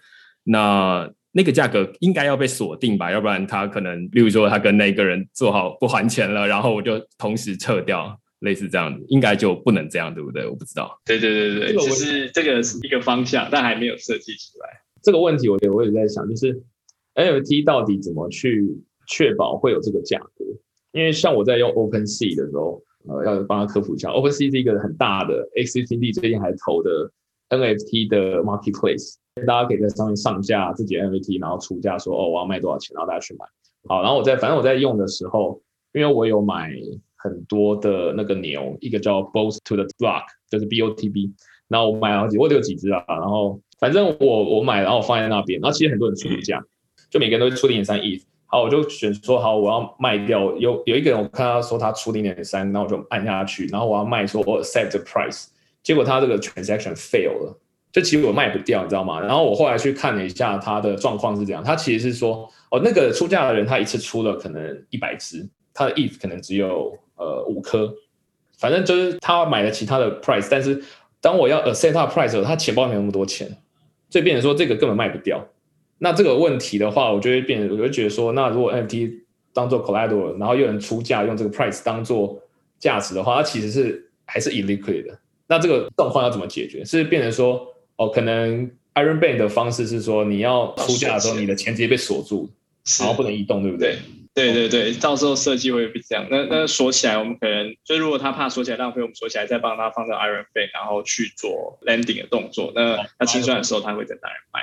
[0.43, 3.11] 那那个价格应该要被锁定吧？
[3.11, 8.17] 要不然他可能，例如说他跟那个人做好不还钱了，然后我就同时撤掉。
[8.39, 10.45] 类似这样子，应该就不能这样，对不对？
[10.47, 10.99] 我不知道。
[11.05, 14.81] 对对对对，只是这个是一个方向，但还没有设计出来。
[15.01, 16.61] 这个问题，我我也在想，就是
[17.15, 20.45] NFT 到底怎么去确保会有这个价格？
[20.91, 27.11] 因为像我在用 OpenSea 的时候，呃，要帮他科普一下，OpenSea 是一个很大的 XCD 最近还投的
[27.49, 33.45] NFT 的 marketplace，大家可以在上面上架自己的 NFT，然后出价说哦，我要卖多少钱，然后大家去买。
[33.87, 35.61] 好，然后我在反正我在用的时候，
[35.93, 36.71] 因为我有买。
[37.17, 41.33] 很多的那个牛，一个叫 Both to the Block，就是 B O T B，
[41.67, 46.63] 然后我买了几，我有几只啊，然后反正我我买，然后我放在那边，然后其实很多人出价，
[47.09, 55.47] 就每个人都出零点三亿，好，我就选说好，我要卖掉，有有一个人我看他说他出零点三，那我就按下去，然后我要卖，说我 set the price，
[55.81, 57.59] 结果他这个 transaction fail 了，
[57.91, 59.19] 就其实我卖不掉，你知道吗？
[59.19, 66.95] 然后我后来去看了一下他的状况是这样，他其实是说，哦，那个出价的人他一次出了可能一百只，他的 ETH 可能只有。
[67.17, 67.93] 呃，五颗，
[68.57, 70.81] 反正就是他买了其他的 price，但是
[71.19, 73.47] 当我要 set up price 的时候，他钱包没有那么多钱，
[74.09, 75.45] 所以变成说这个根本卖不掉。
[75.99, 79.13] 那这个问题的话，我就会变，我就觉得说，那如果 NFT
[79.51, 82.39] 当做 collateral，然后又能出价用这个 price 当做
[82.77, 85.17] 价值的话，它其实是还是 illiquid 的。
[85.47, 86.85] 那这个状况要怎么解决？
[86.85, 92.47] 是变成说，哦，可能 Iron Bank 的方式是说，你要出价的时候，你的钱直接被锁住，
[92.99, 93.97] 然后不能移动，对不对？
[94.37, 96.27] 对对对，到时候设计会是这样。
[96.29, 102.71] 那那锁起来，我们可能就如果他怕锁起来浪费，我们锁起来再帮他放在 Iron Bank，然后去做 landing 的动作。
[102.75, 104.61] 那他清算的时候，他会再拿人卖。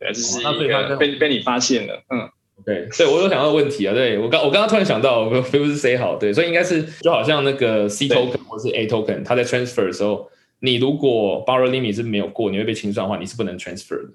[0.00, 2.02] 对，这是一个被被你发现了。
[2.10, 2.28] 嗯，
[2.66, 3.94] 对，对我有想到问题啊。
[3.94, 14.08] 对我刚我刚刚突然想到，我非不是 say 好，对，所以应该是就好像那个 C token 或是 A token，它在 transfer 的时候，你如果 borrow limit 是没有过，你会被清算的话，你是不能 transfer 的。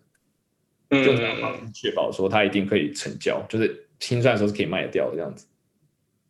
[0.90, 3.86] 嗯，就这样确保说它一定可以成交，就是。
[4.00, 5.46] 清算的时候是可以卖得掉这样子。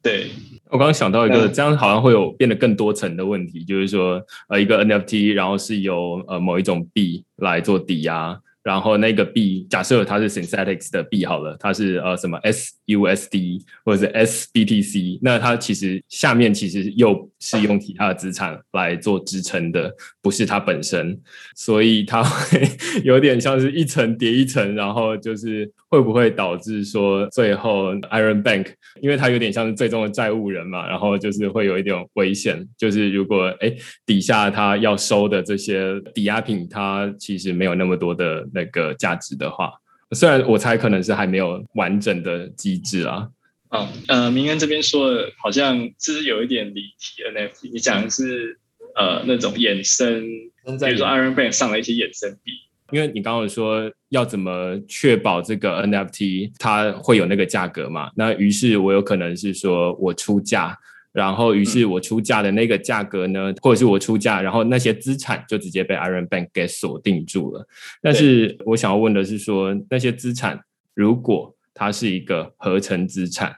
[0.02, 0.28] 对
[0.66, 8.40] 我刚刚想到一个，这样好像会有变得更多层的问题，就是说，呃，一个 NFT，然后是由呃某一种币来做抵押。
[8.68, 19.90] 然后那个币，假设它是 Synthetics 的币好了，它是呃什么 SUSD 或者是 SBTC，那它其实下面其实又是用其他的资产来做支撑的，
[20.22, 21.18] 不是它本身，
[21.56, 22.70] 所以它会
[23.06, 28.68] 有点像是一层叠一层，然后就是会不会导致说最后 Iron Bank，
[29.02, 33.74] 因为它有点像是最终的债务人嘛，然后就是会有一点危险，就是如果哎
[34.06, 38.46] 底下它要收的这些抵押品，它其实没有那么多的。
[38.58, 39.72] 那个价值的话，
[40.16, 43.30] 虽然我猜可能是还没有完整的机制啊。
[43.70, 48.58] 嗯呃，明恩这边说的好像是有一点离题 NFT，你讲的是
[48.96, 50.24] 呃那种衍生，
[50.66, 52.52] 比如说 Iron Bank 上了一些衍生币。
[52.92, 58.10] 因为你刚刚说要怎么确保这个 NFT 它会有那个价格嘛？
[58.16, 60.78] 那于是我有可能是说我出价。
[61.18, 67.68] 然后，于是我出价的那个价格呢，或者是我出价，然后那些资产就直接被 Iron Bank 给锁定住了。
[68.04, 70.60] 但是我想要问的是，说那些资产
[70.94, 73.52] 如果它是一个合成资产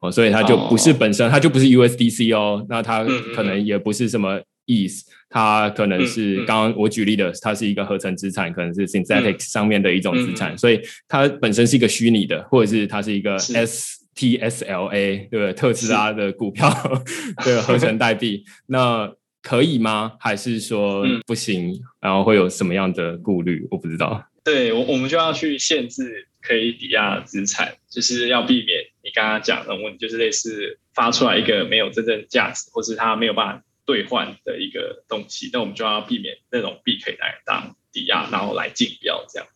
[0.00, 3.04] 哦，所以它就不是本身，它就不是 USDC 哦，那它
[3.36, 14.04] 可能也不是什么 ETH，它可能是刚刚我举例的，它是一个合成资产，可能是 Synthetic 上面的一种资产，所以它本身是一个虚拟的，或者是它是一个 S。
[14.16, 15.52] T S L A 对不对？
[15.52, 16.68] 特斯拉的股票
[17.44, 20.14] 对合成代币， 那可以吗？
[20.18, 21.80] 还是说不行？
[22.00, 23.64] 然后会有什么样的顾虑？
[23.70, 24.26] 我不知道。
[24.42, 39.46] 对我，我们就要去限制可以抵押的资产，就是要避免你刚刚讲的问题，就是类似发出来一个没有真正价值，或是它没有办法兑换的一个东西，那我们就要避免那种币可以来当抵押，然后来竞标这样。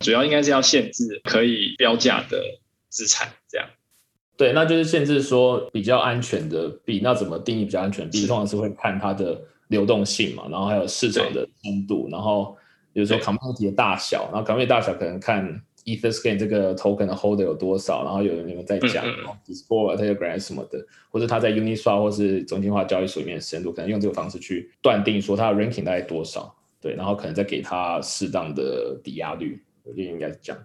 [0.00, 2.42] 主要应该是要限制可以标价的
[2.88, 3.32] 资产。
[4.42, 6.98] 对，那就是限制说比较安全的币。
[7.00, 8.26] 那怎么定义比较安全币？
[8.26, 12.56] 通常是会看它的流动性嘛，然后还有市场的深度，然后
[12.92, 19.04] 比如说 community 的大小，然后 community 大小可能看 Etherscan 这个 token 的 holder 有多少，然后有你们在讲
[19.46, 26.52] Discord、Telegram 什么的，或者它在 Uniswap 或是中心化交易所里面的深度，可能用这个方式去断定说它的 ranking 大概多少。
[26.80, 30.60] 对，然后可能再给它适当的抵押率，我觉得应该是这样。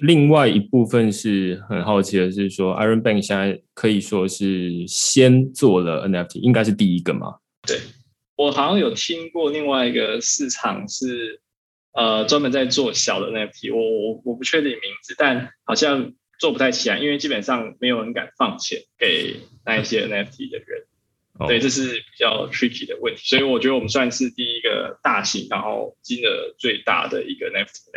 [0.00, 7.36] 另外一部分是很好奇的是说，Iron Bank 现在可以说是先做了 NFT，应该是第一个嘛？
[7.66, 7.78] 对，
[8.36, 11.40] 我好像有听过另外一个市场是
[11.92, 20.86] 呃专门在做小的 NFT，我我我不确定名字，但好像做不太起来，因为基本上没有人敢放钱给那一些 NFT 的人。
[21.48, 27.90] 对，这是比较 tricky 的问题，所以我觉得我们算是第一个大型，然后金额最大的一个 NFT。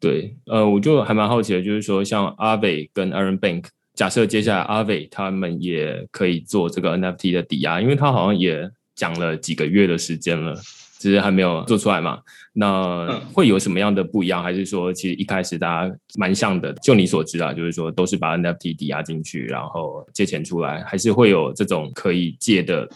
[0.00, 10.54] 对，呃，我就还蛮好奇的，就是说，像阿伟跟 Iron Bank，假设接下来阿伟他们也可以做这个 NFT 的抵押，因为他好像也讲了几个月的时间了，
[10.98, 12.20] 只是还没有做出来嘛。
[12.52, 14.42] 那会有什么样的不一样？
[14.42, 16.72] 还是说，其实一开始大家蛮像的？
[16.74, 22.88] 就你所知啊，就是说都是把 NFT 抵押进去，然后借钱出来，还是会有这种可以借的？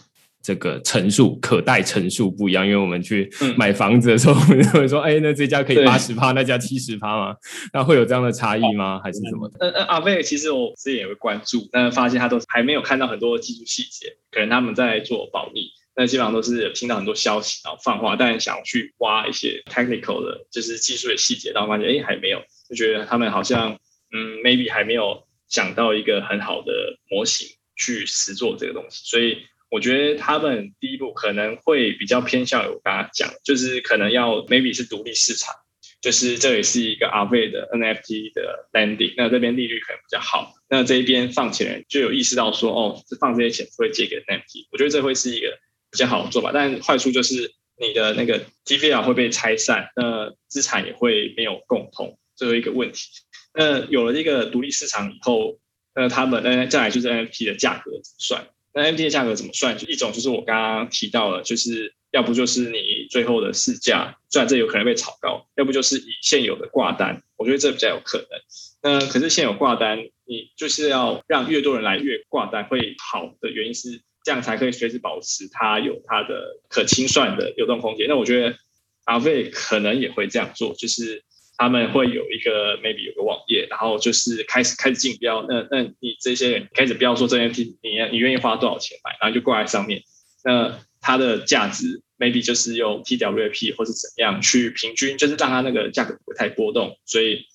[0.43, 7.33] 这个层数可贷层数不一样，因为我们去买房子的时候，我们会说，哎，那这家可以八十趴，那家七十趴吗？
[7.71, 8.99] 那会有这样的差异吗？
[9.01, 9.55] 还是什么的？
[9.61, 15.61] 嗯嗯，阿贝，其实我之前也会关注，但发现他都还没有看到很多技术细节，可能他们在做保密。
[15.95, 23.71] 那基本上都是听到很多消息，然后放话，但想去挖一些 technical 的，就是技术的细节，然后发现哎还没有，就觉得他们好像
[24.11, 26.73] 嗯 maybe 还没有想到一个很好的
[27.09, 29.37] 模型去实做这个东西，所以。
[29.73, 35.51] 我觉得他们第一步可能会比较偏向于我刚刚讲，就是可能要 maybe 是独立市场，
[35.99, 45.57] 就是这也是一个阿贝的 NFT 的 landing，那这边利率可能比较好，那这一边放钱人就有意识到说，哦，放这些钱会借给 NFT，我觉得这会是一个
[45.89, 47.51] 比较好的做法，但坏处就是
[47.81, 53.09] 你的那个 TVR 会被拆散，那资产也会没有共同，这是一个问题。
[53.55, 55.57] 那有了这个独立市场以后，
[55.95, 58.47] 那他们那再来就是 NFT 的价格怎么算？
[58.73, 59.77] 那 M T 的价格怎么算？
[59.77, 68.27] 就一种就是我刚刚提到了，就是要不就是你最后的市价，虽然这有可能被炒高；要不就是以现有的挂单，我觉得这比较有可能。
[68.81, 78.07] 那可是现有挂单，你就是要让越多人来越挂单会好的原因是，这样才可以随时保持它有它的可清算的流动空间。
[78.07, 78.55] 那我觉得
[79.05, 81.23] 阿飞可能也会这样做，就是。
[81.57, 85.45] 他们会有一个 maybe 有个网页，然后就是开始开始竞标。
[85.47, 90.01] 那那你这些人开始标说这 NFT 你你愿意花多少钱买，然后就挂在上面。
[90.43, 97.45] 那它的价值 maybe 就是用 TWP 或是怎样去平均，就是让它那个价格不会太波动，所以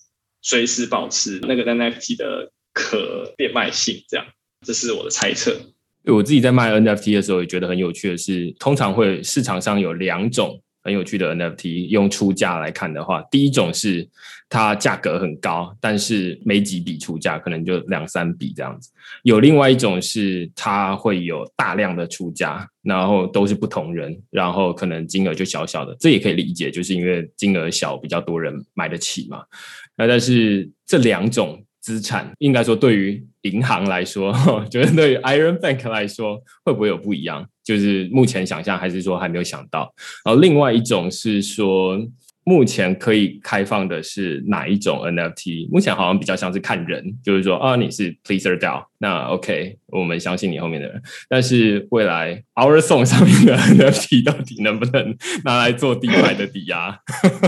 [0.42, 4.04] 随时保持那个 NFT 的可变卖性。
[4.08, 4.26] 这样，
[4.64, 5.58] 这是我的猜测。
[6.04, 10.62] 我自己在卖 NFT 的时候也觉得很有趣的是，通常会市场上有两种。
[10.88, 14.08] 很有趣的 NFT，用出价来看的话，第一种是
[14.48, 18.90] 它价格很高，但是没几笔出价，可能就两三笔这样子。
[19.22, 29.44] 有另外一种是它会有大量的出价，然后都是不同人，然后可能金额就小小的，这也可以理解，就是因为金额小，比较多人买得起嘛。
[29.94, 31.62] 那但是这两种。
[31.80, 34.32] 资产应该说，对于银行来说，
[34.70, 37.48] 就是对于 Iron Bank 来说，会不会有不一样？
[37.64, 39.92] 就是目前想象，还是说还没有想到？
[40.24, 41.98] 然后另外一种是说，
[42.44, 45.68] 目前可以开放的是哪一种 NFT？
[45.70, 51.02] 目前好像比较像是看人，就是说啊，你是 Pleaser DAO，那 OK，我们相信你后面的人。
[51.28, 53.56] 但是未来 Our Song 上面的
[53.92, 55.14] NFT 到底能不能
[55.44, 56.98] 拿来做低买的抵押？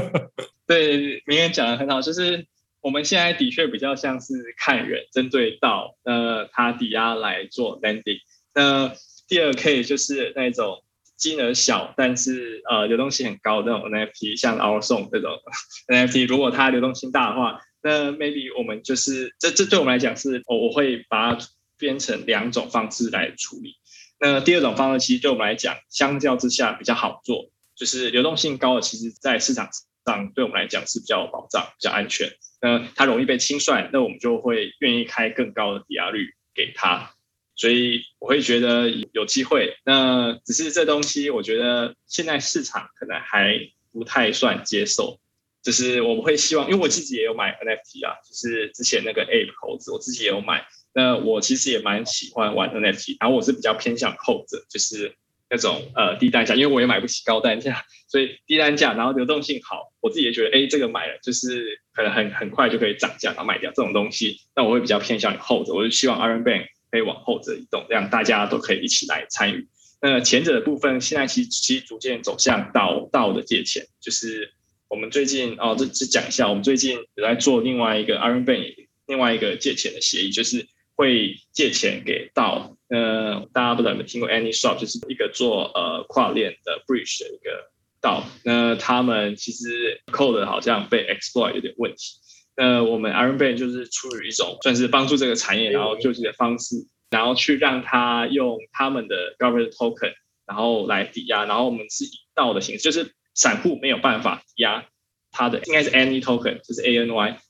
[0.69, 2.47] 对，明天讲的很好，就是。
[2.81, 8.21] 我们现在的确比较像是看人，针对到呃他抵押来做 lending。
[8.55, 8.93] 那
[9.29, 10.83] 第二 K 就是那种
[11.17, 15.39] 金额小，但是呃流动性很高的那种 NFT，像 Our Song 这种
[15.89, 21.47] NFT，如果它流动性大的话，那 maybe 我们就是这这对我们来讲是，我我会把它
[21.79, 23.77] 编成两种方式来处理。
[24.19, 29.69] 那第二种方式其实对我们来讲，相较之下比较好做，就是流动性高的，其实在市场
[30.11, 32.29] 上对我们来讲是比较有保障、比较安全。
[32.61, 37.11] 那它容易被清算，那我们就会愿意开更高的抵押率给他。
[37.57, 39.77] 所以我会觉得有机会。
[39.85, 43.61] 那只是这东西，我觉得现在市场可能还
[43.93, 45.19] 不太算接受。
[45.63, 50.67] 就是我们会希望，因为我自己也有买 NFT 啊，就是之前那个 Ape 猴子，我自己也有买。
[50.95, 55.15] 那我其实也蛮喜欢玩 NFT，然后我是比较偏向后者，就是
[55.51, 69.67] 那种呃低单价，因为我也买不起高单价， 所以低单价，然后流动性好，我自己也觉得，哎，这个买了就是可能很很快就可以涨价，然后卖掉这种东西，那我会比较偏向于后者，我就希望 Iron Bank 可以往后者移动，这样大家都可以一起来参与。
[70.01, 74.53] 那前者的部分，现在其实其实逐渐走向道道的借钱，就是
[74.89, 82.77] 我们最近哦，这这讲一下，我们最近有在做另外一个 Iron Bank 另外一个借钱的协议，就是会借钱给道。
[82.91, 87.71] 呃，大家不知道有没有听过 Anyshop，就是一个做呃跨链的 Bridge 的一个
[88.01, 88.25] 道。
[88.45, 92.19] 那他们其实 Code 好像被 Exploit 有点问题。
[92.57, 96.87] 那我们 Iron Bank 就是出于一种算是帮助这个产业，然后救济的方式。
[97.11, 100.13] 然后去让他用他们的 government token，
[100.47, 104.87] 然后来抵押，然后我们是以道的形式，就是散户没有办法抵押
[105.33, 107.41] 他的，应该是 any token，就是 A N Y，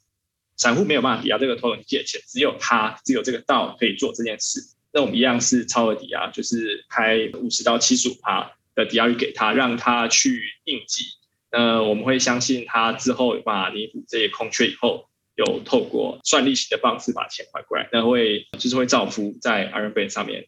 [0.56, 4.62] 散户没有办法抵押这个 token 借钱，只有他，只有这个道可以做这件事。
[4.92, 11.04] 那我们一样是超额抵押，就是开五十到七十五趴的抵押率给他，让他去应急。
[11.52, 15.06] 那我们会相信他之后有办法弥补这些空缺以后。
[15.36, 20.46] 有透过算利息的方式把钱还过来，那会就是会造福在 i r o n b a n 上面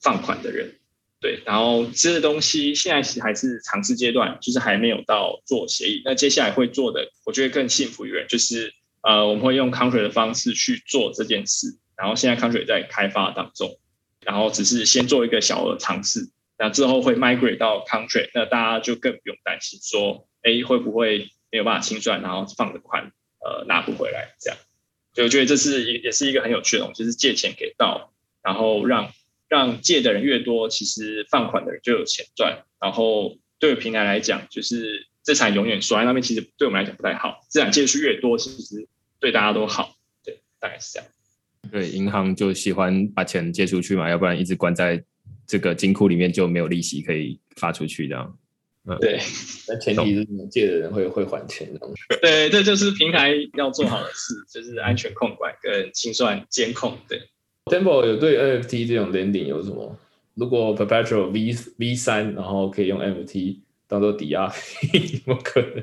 [0.00, 0.74] 放款的人，
[1.20, 1.38] 对。
[1.44, 6.02] 然后这个东西现在其实还是尝试阶段，就是还没有到做协议。
[6.04, 11.78] 那接下来会做的，我觉得更幸福一点，就是呃，我们会用 Country 的方式去做这件事。
[11.96, 13.78] 然后现在 Country 在开发当中，
[14.20, 23.12] 然后只是先做一个小额尝试，那之后会 migrate 到 Country，那大家就更不用担心说，哎，会不会没有办法清算，然后放的款。
[23.46, 24.58] 呃，拿不回来，这样，
[25.12, 28.10] 所以我觉得这是也也是一个很有趣的东西，就是借钱给到，
[28.42, 29.12] 然后让
[29.48, 38.88] 让借的人越多，其实放款的人就有钱赚，然后对平台来讲，就是资产永远锁在那边，其实对我们来讲不太好，资产借出越多，其实
[39.20, 41.08] 对大家都好，对，大概是这样。
[41.70, 45.02] 对，银行就喜欢把钱借出去嘛，要不然一直关在
[45.46, 48.38] 这个金库里面就没有利息可以发出去，这样。
[49.00, 49.18] 对，
[49.66, 51.80] 那前提是你借的人会会还钱的。
[52.20, 56.94] 对，这就是平台要做好的事，就是安全控管跟清算监控。
[57.08, 57.18] 对
[57.64, 59.98] ，Temple 有对 NFT 这种 lending 有什么？
[60.34, 64.52] 如果 Perpetual V V 三，然后可以用 NFT 当做抵押，
[65.26, 65.82] 有可能？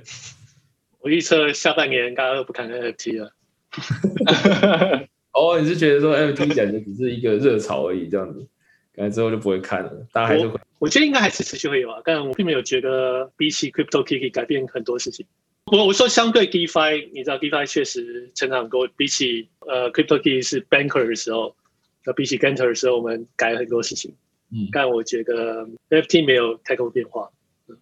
[1.00, 3.34] 我预测下半年大家都不看 NFT 了。
[5.34, 8.48] 哦，你是觉得说 NFT 简直只是一个热潮而已，这样子，
[8.96, 10.60] 可能之后就不会看了，大家还是会。
[10.80, 15.26] 我觉得应该还是持续会有啊，但我并没有觉得比起 Crypto Kiki 改变很多事情。
[15.72, 21.56] 我我说相对 DeFi，你知道 DeFi 确实成长过，比起呃 Crypto Kiki 是 Banker 的时候，
[22.04, 24.16] 那比起 Ganter 的时候，我们改了很多事情。
[24.52, 27.30] 嗯，但我觉得 NFT 没有太多变化。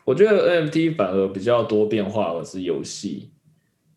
[0.05, 3.31] 我觉得 NFT 反而比较多变化，而是游戏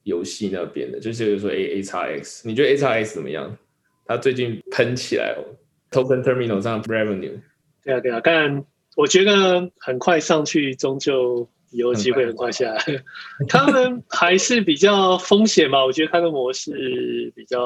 [0.05, 3.57] 游戏那边的，就是比如说 A A x X，你觉得 A x X 怎么样？
[4.05, 5.45] 它最近喷起来哦
[5.91, 7.41] ，Token Terminal 上 Revenue。
[7.85, 8.65] 对啊对啊，但
[8.97, 12.85] 我觉得很快上去，终究有机会很快下来。
[13.49, 15.85] 他们还是比较风险吧？
[15.85, 17.59] 我觉得他的模式比较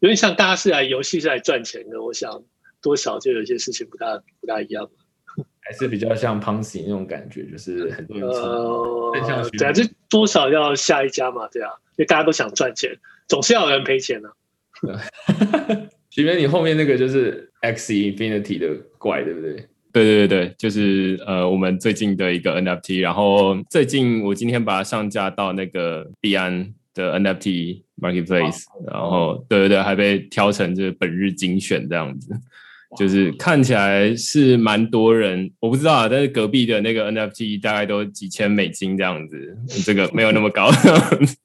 [0.00, 2.02] 有点像大家是来游戏是来赚钱的。
[2.02, 2.42] 我想
[2.82, 4.90] 多少就有些事情不大不大一样。
[5.70, 12.90] 还是比较像 Ponzi 那种感觉，就是很多人呃，对啊，这多少要下一家嘛，对啊，因为大家都想赚钱，
[13.28, 14.28] 总是要有人赔钱的。
[16.10, 19.68] 徐明，你后面那个就是 X Infinity 的怪，对不对？
[19.92, 32.34] 对对对对，就是呃，我们最近的一个 NFT，然后最近我今天把它上架到那个币安的 NFT Marketplace，然后对对对，还被挑成这本日精选这样子，
[32.98, 40.70] 就是看起来是蛮多人，我不知道啊，但是隔壁的那个 NFT 大概都几千美金这样子，这个没有那么高，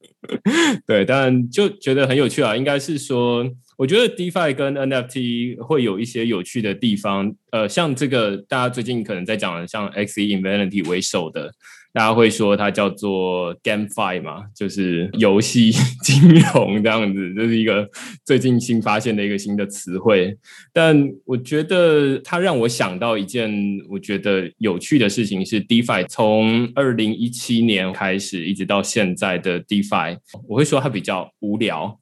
[0.87, 3.49] 对，但就觉得很有趣啊，应该是说。
[3.77, 11.51] 我觉得 DeFi 跟 NFT 会有一些有趣的地方，呃，像这个大家最近可能在讲的，像 Xe Infinity 为首的，
[11.95, 15.71] 大家会说它叫做 GameFi 嘛，就是游戏
[16.03, 17.89] 金融这样子，这是一个
[18.25, 20.37] 最近新发现的一个新的词汇。
[20.73, 23.49] 但我觉得它让我想到一件
[23.89, 30.17] 我觉得有趣的事情是，DeFi 从二零一七年开始一直到现在的 DeFi，
[30.49, 31.97] 我会说它比较无聊。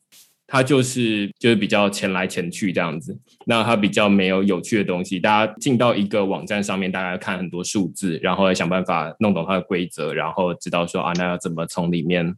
[0.53, 5.19] 它就是就是比较钱来钱去这样子，那它比较没有有趣的东西。
[5.19, 12.31] 大家进到一个网站上面，大家看很多数字，然后想办法弄懂它的规则，然后知道说啊，那要怎么从里面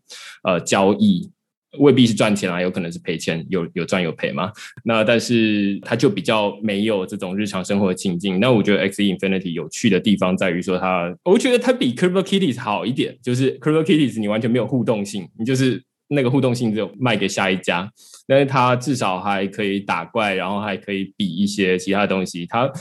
[0.43, 1.30] 呃交易。
[1.78, 4.49] 未必是赚钱啊，有可能是赔钱，有有赚有赔嘛。
[4.86, 8.39] 那但是它就比较没有这种日常生活的情境。
[8.39, 17.89] 那我觉得 X Infinity 有趣的地方在于说它，我觉得它比 Crypto Kitties 好一点，就是 Crypto Kitties 你完全没有互动性，你就是那个互动性只有卖给下一家，
[18.28, 22.72] 但是它至少还可以打怪，然后还可以比一些其他东西，它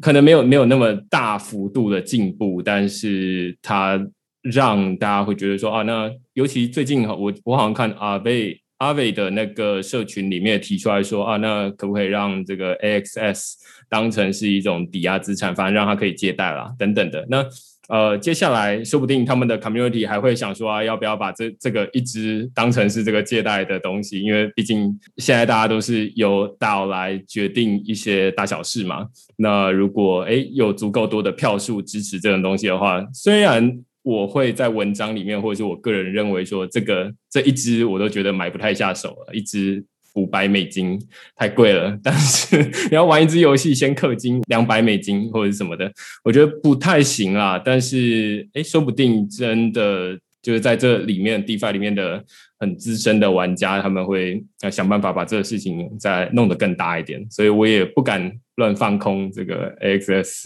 [0.00, 4.00] 可能没有没有那么大幅度的进步，但是它。
[4.42, 13.56] 让大家会觉得说啊，那尤其最近我我好像看阿贝阿伟的那个社群里面提出来说啊，那可不可以让这个 AXS
[13.90, 17.26] 当成是一种抵押资产，反正让它可以借贷啦等等的。
[17.28, 17.44] 那
[17.90, 24.22] 呃，接下来说不定他们的 community 还会想说啊，要不要把这这个一直当成是这个借贷的东西？
[24.22, 29.06] 因为毕竟现在大家都是由岛来决定一些大小事嘛。
[29.36, 33.82] 那如果哎有足够多的票数支持这种东西的话，虽然。
[34.02, 39.84] 我会在文章里面，或者是我个人认为说，这个这一支我都觉得买不太下手了，一支
[40.14, 40.98] 五百美金
[41.36, 41.98] 太贵了。
[42.02, 42.56] 但是
[42.90, 45.92] 你要玩一只游戏，先氪金两百美金或者什么的，
[46.24, 47.60] 我觉得不太行啦。
[47.64, 52.24] 但是哎，说不定真的就是在这里面 DeFi 里面的
[52.58, 57.26] 很资深的玩家，他们会想办法把这个事情再弄得更大一点。
[57.30, 60.42] 所以我也不敢乱放空这个 AXS。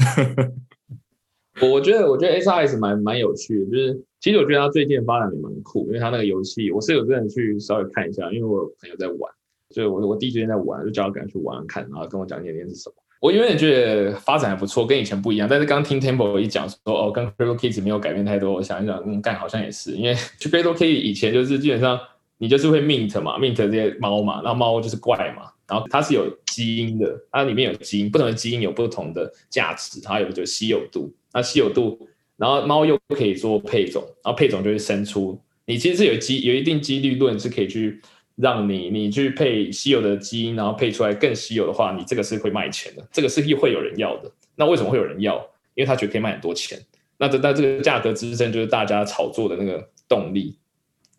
[1.60, 9.32] 我我觉得，我觉得 S R S 蛮蛮有趣的，就是其实我觉得它最近发展也蛮酷，因为它那个游戏，我是有个人去稍微看一下，因为我有朋友在玩，
[9.70, 12.94] 所以我我第一时间在玩，就叫他赶紧去玩看，然后跟我讲里面是什么。
[13.20, 15.48] 我有点觉得发展还不错，跟以前不一样。
[15.48, 21.98] 但是刚听 Temple 一讲说，哦，跟 Crypto Kids 没有改变太多，我想一想，嗯，干好像也是，因为 Crypto Kids 以前就是基本上
[22.36, 31.10] 你就是会 mint 嘛，mint 这些猫嘛，然后猫就是怪嘛，然后它是有基因的，它里面有基因，不同的基因有不同的价值，它有就稀有度。
[31.32, 31.98] 那稀有度，
[32.36, 35.40] 然后猫又可以做配种，然后配种就会生出。
[35.66, 38.02] 你其实是有机有一定几率论是可以去
[38.36, 44.30] 让你你去配稀有的基因，然后配出来更稀有的话，你这个是会卖钱的，这个是会有人要的。
[44.56, 45.36] 那为什么会有人要？
[45.74, 46.78] 因为他觉得可以卖很多钱。
[47.18, 50.58] 那这那这个价格支撑就是大家炒作的那个动力。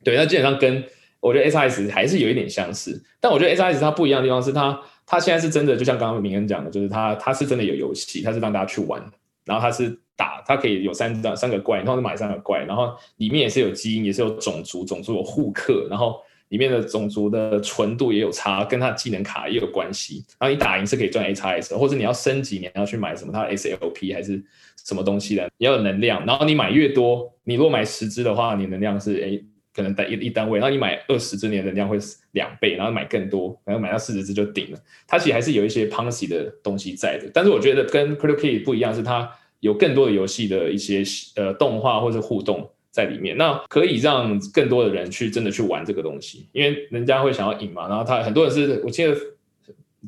[0.03, 0.83] 对，那基本上跟
[1.19, 9.03] 我觉得 S S 还是有一点相似，但我觉得 S S 它不一样的地方是它它现在是真的，就像刚刚明恩讲的，就是它它是真的有游戏，它是让大家去玩，
[9.45, 9.99] 然后它是。
[10.17, 20.23] 打它可以有三张三个怪，然后买三个怪，然后里面也是有基因，也是有种族，种族有互克，然后里面的种族的纯度也有差，跟它技能卡也有关系。
[20.39, 24.43] 然后你打赢是可以赚 HRS，或者你要升级，你要去买什么它 S L P 还是
[24.85, 26.25] 什么东西的，你要有能量。
[26.25, 29.43] 然后你买越多，你如果买十只的话，你能量是诶
[29.73, 31.97] 可能单一一单位，然后你买二十只，你的能量会
[32.31, 34.79] 两倍，然后买更多，然后买到四十只就顶了。
[35.07, 39.29] 它其实还是有一些 Ponzi 的东西在的，但是我觉得跟 Crypto Key 不一样，是它。
[39.61, 41.01] 有更多的游戏的一些
[41.37, 47.89] 呃动画或者互动在里面，那可以让更多的人去真的去玩这个东西，因为人家会想要赢嘛。
[47.89, 49.13] 然后他很多人是我记得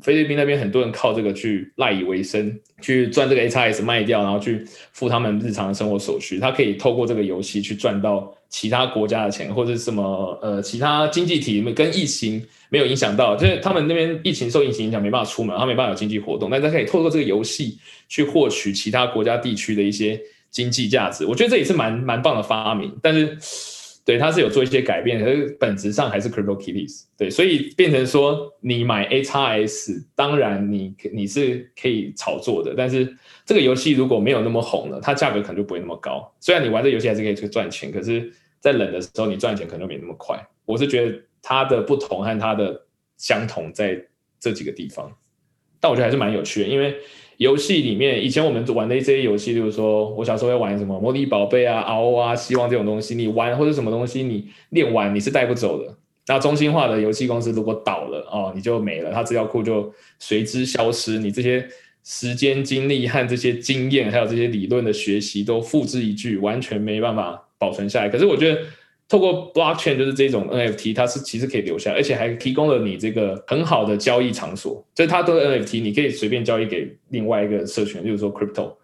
[0.00, 6.38] 菲律宾那边很多人靠这个去赖以为生，去赚这个 H S 卖掉，然后去付他们日常的生活所需。
[6.38, 12.42] 他可以透过这个游戏去赚到其他国家的钱，或者什么呃其他经济体跟疫情。
[12.70, 17.78] 没有影响到，就是他们那边疫情受疫情影响，没办法出门，他没办法有经济活动，但他可以透过这个游戏
[18.10, 20.20] 去获取其他国家地区的一些
[20.50, 21.24] 经济价值。
[21.24, 23.36] 我觉得这也是蛮蛮棒的发明，但是
[24.04, 27.04] 对它是有做一些改变，可是本质上还是 Crypto Kitties。
[27.16, 36.34] 对，所以变成说你买 A x S，当然你你是可以炒作的，但是这个游戏如果没有那么红了，它价格可能就不会那么高。
[36.40, 40.38] 虽然你玩这游戏还是可以去赚钱，可是在冷的时候你赚钱可能就没那么快。
[40.64, 41.20] 我是觉得。
[41.40, 42.82] 它的不同和它的
[43.16, 44.04] 相同在
[44.40, 45.10] 这几个地方，
[45.78, 46.68] 但我觉得还是蛮有趣的。
[46.68, 46.94] 因为
[47.38, 55.96] 游戏里面以前我们玩的这些游戏，就是说我小时候要玩什么魔力宝贝啊、嗷啊、希望这种东西，你玩或者什么东西你练完你是带不走的。
[56.26, 61.66] 那中心化的游戏公司如果倒了哦，你就没了，它资料库就随之消失，你这些
[62.04, 68.08] 时间精力和这些经验，还有这些理论的学习都付之一炬，完全没办法保存下来。
[68.08, 68.60] 可是我觉得。
[69.08, 74.86] 透过 blockchain 就是这种 NFT，它是其实可以留下，而且还提供了你这个很好的交易场所。
[74.94, 78.74] 就是它都是 NFT，你可以随便交易给另外一个社群，就是说 crypto。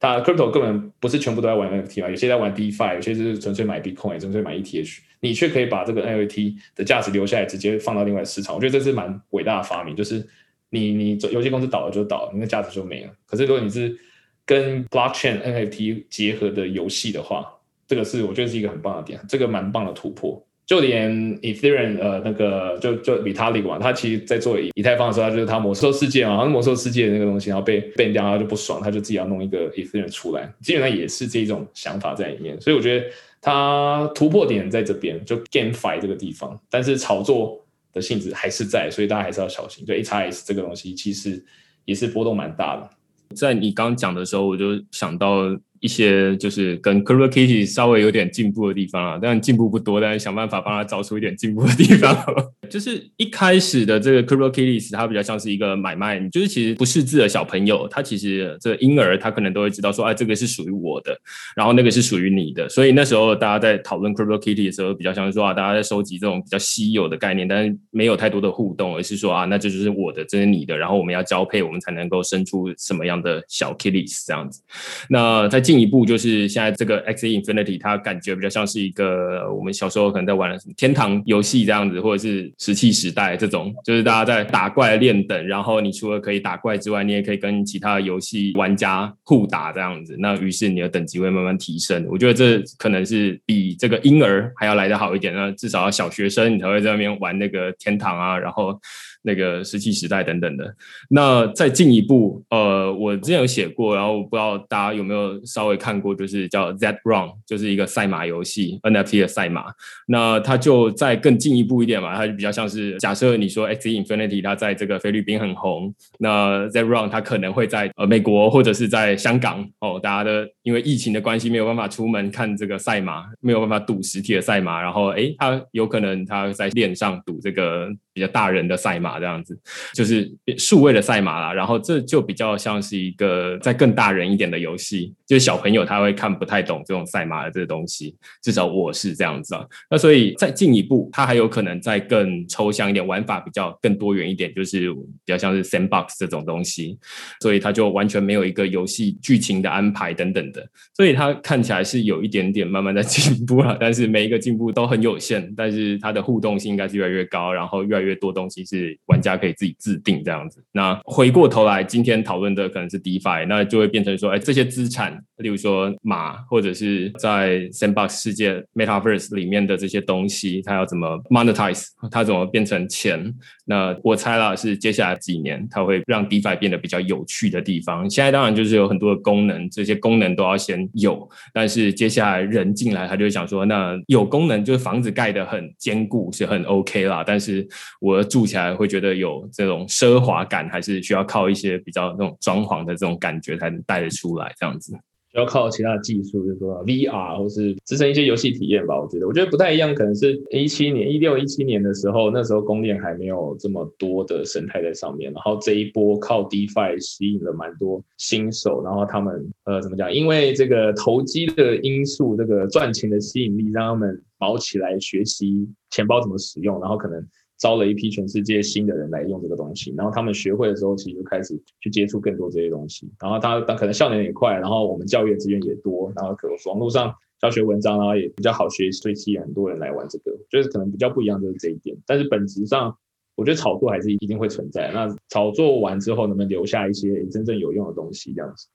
[0.00, 4.98] 它 crypto 根本不是全部都在玩 NFT 嘛，有些在玩 DeFi，有些是纯粹买 Bitcoin，纯粹买 ETH。
[5.20, 8.54] 你却可以把这个 NFT 的价值留下来，直接放到另外市场。
[8.54, 10.26] 我觉得这是蛮伟大的发明，就是
[10.68, 13.10] 你你游戏公司倒了就倒，你的价值就没了。
[13.26, 13.96] 可是如果你是
[14.44, 17.53] 跟 blockchain NFT 结合的游戏的话，
[17.94, 20.44] 这个是我觉得是一个很棒的点，这个蛮棒的突破。
[20.66, 32.60] 就连 Ethereum 呃那个就就 Vitalik 嘛，他其实在做以太坊的时候，他就是他魔兽世界嘛，他魔兽世界的那个东西，然后被 ban 掉，他就不爽，他就自己要弄一个 Ethereum 出来，基本上也是这种想法在里面。
[32.60, 33.06] 所以我觉得
[33.40, 39.84] 他突破点在这边，就 GameFi 这个地方，但是炒作的性质还是在，所以大家还是要小心。
[39.84, 41.44] 对 HIS 这个东西，其实
[41.84, 42.90] 也是波动蛮大的。
[43.36, 45.54] 在你刚讲的时候，我就想到。
[45.84, 52.16] 一些就是跟 CryptoKitty 稍微有点进步的地方啊，但进步不多，但是想办法帮他找出一点进步的地方。
[52.70, 61.14] 就是一开始的这个 CryptoKitties，它比较像是一个买卖，就是其实不识字的小朋友，他其实这婴儿他可能都会知道说，哎，这个是属于我的，
[61.54, 62.66] 然后那个是属于你的。
[62.70, 74.62] 所以那时候大家在讨论 CryptoKitty 的时候，比较像是说啊，大家在收集这种比较稀有的概念，但是没有太多的互动，而是说啊，那这就是我的，这是你的，然后我们要交配，我们才能够生出什么样的小 Kitties 这样子。
[75.10, 90.14] 那在进进一步就是现在这个 X Infinity，它感觉比较像是一个我们小时候可能在玩的什么天堂游戏这样子，或者是石器时代这种，就是大家在打怪练等，然后你除了可以打怪之外，你也可以跟其他游戏玩家互打这样子。
[90.20, 92.06] 那于是你的等级会慢慢提升。
[92.08, 95.34] 我觉得这可能是比这个婴儿还要来得好一点。
[95.34, 98.78] 那至少要小学生你才会在那边玩那个天堂啊，然后。
[99.26, 100.74] 那个石器时代等等的，
[101.08, 109.64] 那再进一步，呃，我之前有写过，然后我不知道大家有没有稍微看过，就是叫 Z Run，就是一个赛马游戏 NFT 的赛马。
[110.06, 129.13] 那它就再更进一步一点嘛，它就比较像是假设你说 X Infinity 它在这个菲律宾很红，那 Z Run 它可能会在呃美国或者是在香港哦，大家的因为疫情的关系没有办法出门看这个赛马，没有办法赌实体的赛马，然后诶，它有可能它在链上赌这个比较大人的赛马。
[129.18, 129.58] 这样子
[129.94, 139.64] 就是数位的赛马啦，然后这就比较像是一个在更大人一点的游戏，就是小朋友他会看不太懂这种赛马的这个东西，至少我是这样子啊。
[139.90, 146.98] 那所以再进一步，它还有可能再更抽象一点，玩法比较更多元一点，就是比较像是 sandbox 这种东西，
[147.40, 158.98] 所以它就完全没有一个游戏剧情的安排等等的，所以它看起来是有一点点慢慢在 进步了，但是每一个进步都很有限，但是它的互动性应该是越来越高，然后越来越多东西是。
[159.06, 160.64] 玩家可以自己自定这样子。
[160.72, 173.34] 那回过头来，今天讨论的可能是 DeFi，那就会变成说，哎，这些资产，例如说马，或者是在 Sandbox 世界 Metaverse 里面的这些东西，它要怎么 monetize，它怎么变成钱？
[173.64, 178.08] 那我猜啦，是接下来几年，它会让 DeFi 变得比较有趣的地方。
[178.10, 187.66] 现在当然就是有很多的功能，这些功能都要先有，但是接下来人进来，他就想说，那有功能就是房子盖得很坚固，是很 OK 啦，但是
[188.00, 189.14] 我住起来会觉得。
[189.14, 194.92] 有这种奢华感，还是需要靠一些比较那种装潢的这种感觉才能带得出来，这样子。
[195.34, 199.00] 要靠其他的技术，就是说 VR 或是支撑一些游戏体验吧。
[199.00, 210.12] 我觉得，我觉得不太一样，可能是一七年、一六、一七年的时候，那时候公链还没有这么多的生态在上面，然后这一波靠 DeFi 吸引了蛮多新手，然后他们呃怎么讲？
[210.12, 217.26] 因为这个投机的因素，这个赚钱的吸引力，让他们毛起来学习钱包怎么使用，然后可能。
[217.58, 223.10] 招了一批全世界新的人来用这个东西，然后他们学会的时候，其实就开始去接触更多这些东西。
[223.20, 230.36] 然后他可能效能也快，然后我们教育资源也多，然后可网络上教学文章，然后也比较好学，所以吸引很多人来玩这个。
[230.50, 232.96] 就是可能比较不一样就是这一点，但是本质上，
[233.36, 234.90] 我觉得炒作还是一定会存在。
[234.92, 238.32] 那炒作完之后，能不能留下一些真正有用的东西？
[238.34, 238.68] 这样子。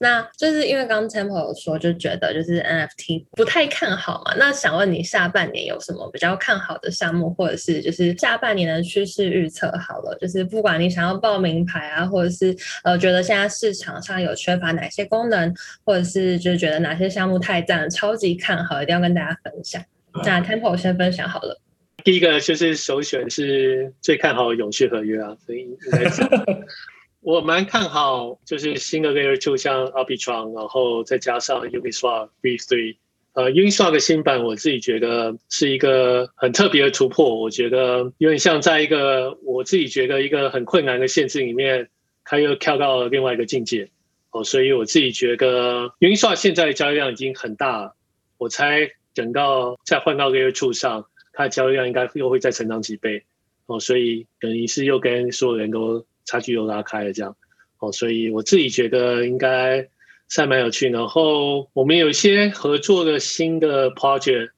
[0.00, 4.34] 那就是因为刚刚 Temple 有说，就觉得就是 NFT 不太看好嘛。
[4.36, 9.70] 那想问你，下半年有什么比较看好的项目，或者是就是下半年的趋势预测？
[9.78, 19.82] 好了，就是不管你想要报名牌啊，或者是呃觉得现在市场上有缺乏哪些功能，或者是就是觉得哪些项目太赞，超级看好，一定要跟大家分享。
[20.24, 21.60] 那 Temple 先分享好了。
[22.04, 26.22] 第一个就是首选是最看好永续合约啊，所以应该是。
[27.24, 32.96] 我蛮看好，就是新的 Layer Two，像 a r b i t r o n 然后再加上 Uniswap V3。
[33.32, 37.34] 呃，Uniswap 的新版，我自己觉得是一个很特别的突破。
[37.40, 41.88] 我觉得有点像在一个我自己觉得一个很困难的限制里面，
[42.26, 43.88] 它又跳到了另外一个境界。
[44.30, 47.94] 哦，所以我自己觉得 Uniswap 现在的交易量已经很大，
[48.36, 53.24] 我猜等到再换到 Layer Two 上，它的交易量应该又会再成长几倍。
[53.64, 56.04] 哦，所以等于是又跟所有人都。
[56.24, 57.36] 差距又拉开了，这样
[57.78, 59.88] 哦，所以我自己觉得应该
[60.34, 60.88] 还蛮有趣。
[60.88, 64.50] 然后我们有一些合作的新的 project，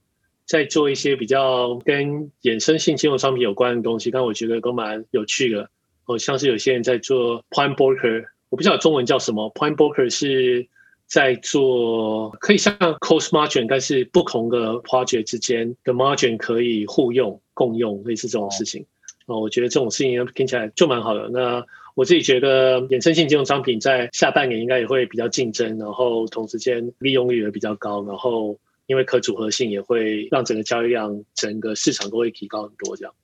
[0.44, 5.68] 在做一些比较跟衍生性金融商品有关的东西，但我觉得都蛮有趣的。
[6.04, 9.52] 哦，像是有些人在做 point broker，我不知道中文叫什么。
[9.54, 10.68] point broker 是
[11.06, 18.82] 在做可以像 cost margin，但是不同的 project 之间的 margin 可以互用共用，类似这种事情。
[18.82, 18.86] 哦，
[19.26, 21.28] 哦我觉得这种事情听起来就蛮好的。
[21.28, 21.64] 那
[21.94, 32.96] 我自己觉得衍生性金融商品在下半年应该也会比较竞争，然后同时间利用率也比较高，然后因为可组合性也会让整个交易量、整个市场都会提高很多。
[32.96, 33.14] 这样，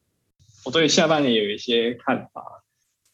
[0.65, 2.43] 我对下半年有一些看法。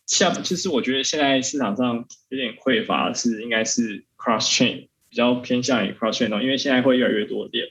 [0.07, 7.67] 下其实我觉得现在市场上有点匮乏，是应该是 cross chain 比较偏向于 cross chain 因为现在会越来越多链。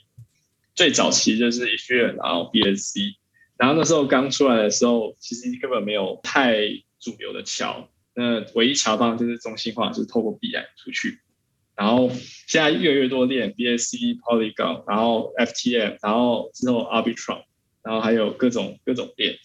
[0.76, 3.16] 最早期就是 ETH 然后 BSC，
[3.58, 6.68] 然后那时候刚出来的时候，其实根本没有太
[7.00, 7.90] 主流的桥。
[8.14, 11.20] 那唯一桥方就是中心化，就是透过币来出去。
[11.76, 12.10] 然后
[12.48, 17.44] 现在越来越多链，BSC、Polygon，然后 FTM，然后之后 Arbitrum，
[17.84, 19.38] 然后还有各种各种链。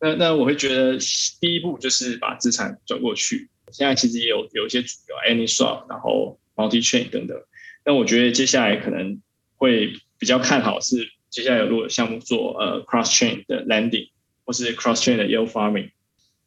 [0.00, 0.98] 那那我会觉得
[1.40, 3.48] 第一步就是把资产转过去。
[3.72, 7.40] 现在其实也有有一些主流，AnySwap，然后 MultiChain 等等。
[7.84, 9.22] 那我觉得接下来可能
[9.56, 14.08] 会比较看好是接下来有如果项目做呃 Cross Chain 的 Landing，
[14.46, 15.90] 或是 Cross Chain 的 Yield Farming，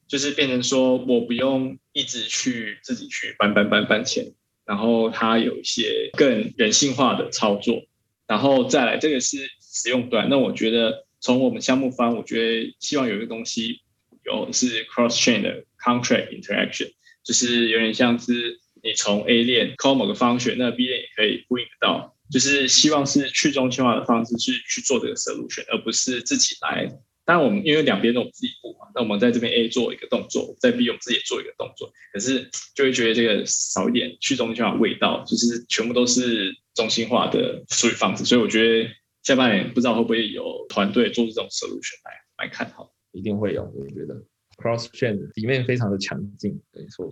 [0.07, 4.33] 就是变成说我不用一直去自己去搬搬搬搬钱，
[4.65, 7.83] 然后它有一些更人性化的操作，
[8.25, 10.27] 然后再来这个是使用端。
[10.27, 11.05] 那我觉得。
[11.21, 13.81] 从我们项目方，我觉得希望有一个东西
[14.23, 16.93] 有是 cross chain 的 contract interaction，
[17.25, 26.87] 就是有点像是你从 A 链 call 某个方选，那 B 链也可以呼应得到，就是希望是去中心化的方式去去做这个 solution，而不是自己来。
[27.25, 38.89] 当然我们因为两边都我们自己部嘛，那我们在这边 A 做一个动作，在 B 我们自己也做一个动作，可是就会觉得这个少一点去中心化味道，就是全部都是中心化的处理方式，所以我觉得。
[39.21, 44.15] 下半年不知道会不会有团队做出这种 solution 来来看好，一定会有，我觉得
[44.55, 47.11] cross chain 里面非常的强劲，没错。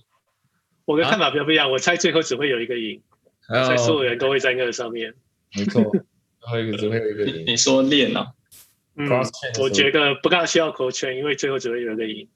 [0.86, 3.03] 我的看法比较不一样，我猜最后只会有一个赢，
[3.48, 5.14] 猜所有人都会在那个上面。
[5.56, 5.82] 没错，
[6.45, 7.45] 还有一个只会有一个赢。
[7.45, 8.34] 你说练啊
[8.95, 12.28] chain，我觉得不大需要 cross chain，因为最后只会有一个赢。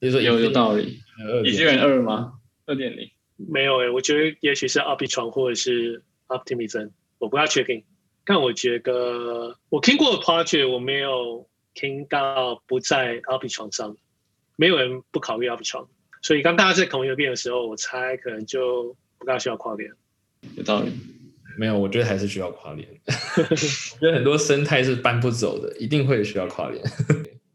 [0.00, 1.00] 你说有有道理。
[1.44, 2.34] 已经人二吗？
[2.66, 3.10] 二点零？
[3.36, 7.84] 没有诶，我觉得也许是 Arbitrum 或者是 Optimism，我不要确定。
[8.26, 13.96] 但我觉得我听过的 project，我没有听到不在 t r 上，
[14.56, 15.86] 没有人不考虑 t r
[16.22, 19.90] 所以当大家在同一个链的时候，我猜可能就不大需要跨链。
[20.56, 20.90] 有道理，
[21.58, 22.88] 没有，我觉得还是需要跨链。
[23.36, 26.82] 我觉得很多生态是搬不走的，一定会需要跨链。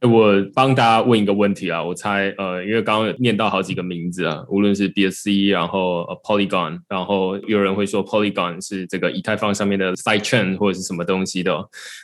[0.02, 11.54] 我帮大家问一个问题啊，我猜呃，因为刚刚有念到好几个名字啊，无论是 BSC，然后 Polygon，然后有人会说 Polygon 是这个以太坊上面的 side chain 或者是什么东西的，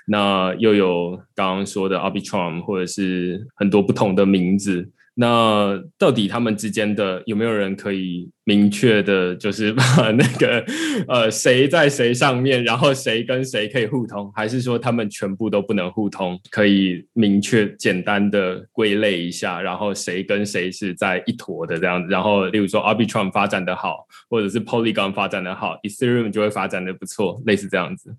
[0.08, 4.92] 那又有刚刚说的 Arbitrum 或者是很多不同的名字。
[5.18, 10.64] 那到底他们之间的有没有人可以明确的，就是把那个
[11.08, 16.38] 呃谁在谁上面，然后谁跟谁可以互通，还是说他们全部都不能互通？
[16.52, 22.12] 可以明确简单的归类一下，然后谁跟谁是在一坨的这样子。
[22.12, 28.14] 然后例如说 Arbitrum 发展的好，或者是 Polygon 发展的好，Ethereum 就会发展的不错，类似这样子。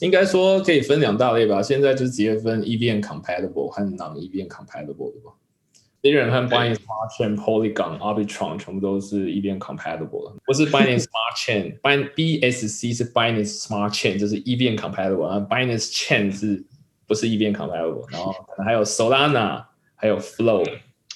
[0.00, 1.62] 应该说可以分两大类吧。
[1.62, 5.32] 现在就直接分 EVM compatible 和 non EVM compatible 的吧。
[6.02, 14.36] Ethereum 和 Binance Smart Chain、Polygon、Arbitrum 全部都是 EVM compatible 的，不是 Binance Smart Chain，BSC 是 Binance Smart Chain，就是
[14.42, 16.64] EVM compatible，然后 Binance Chain 是
[17.06, 18.10] 不是 EVM compatible？
[18.12, 19.64] 然后可能还有 Solana，
[19.96, 20.64] 还有 Flow，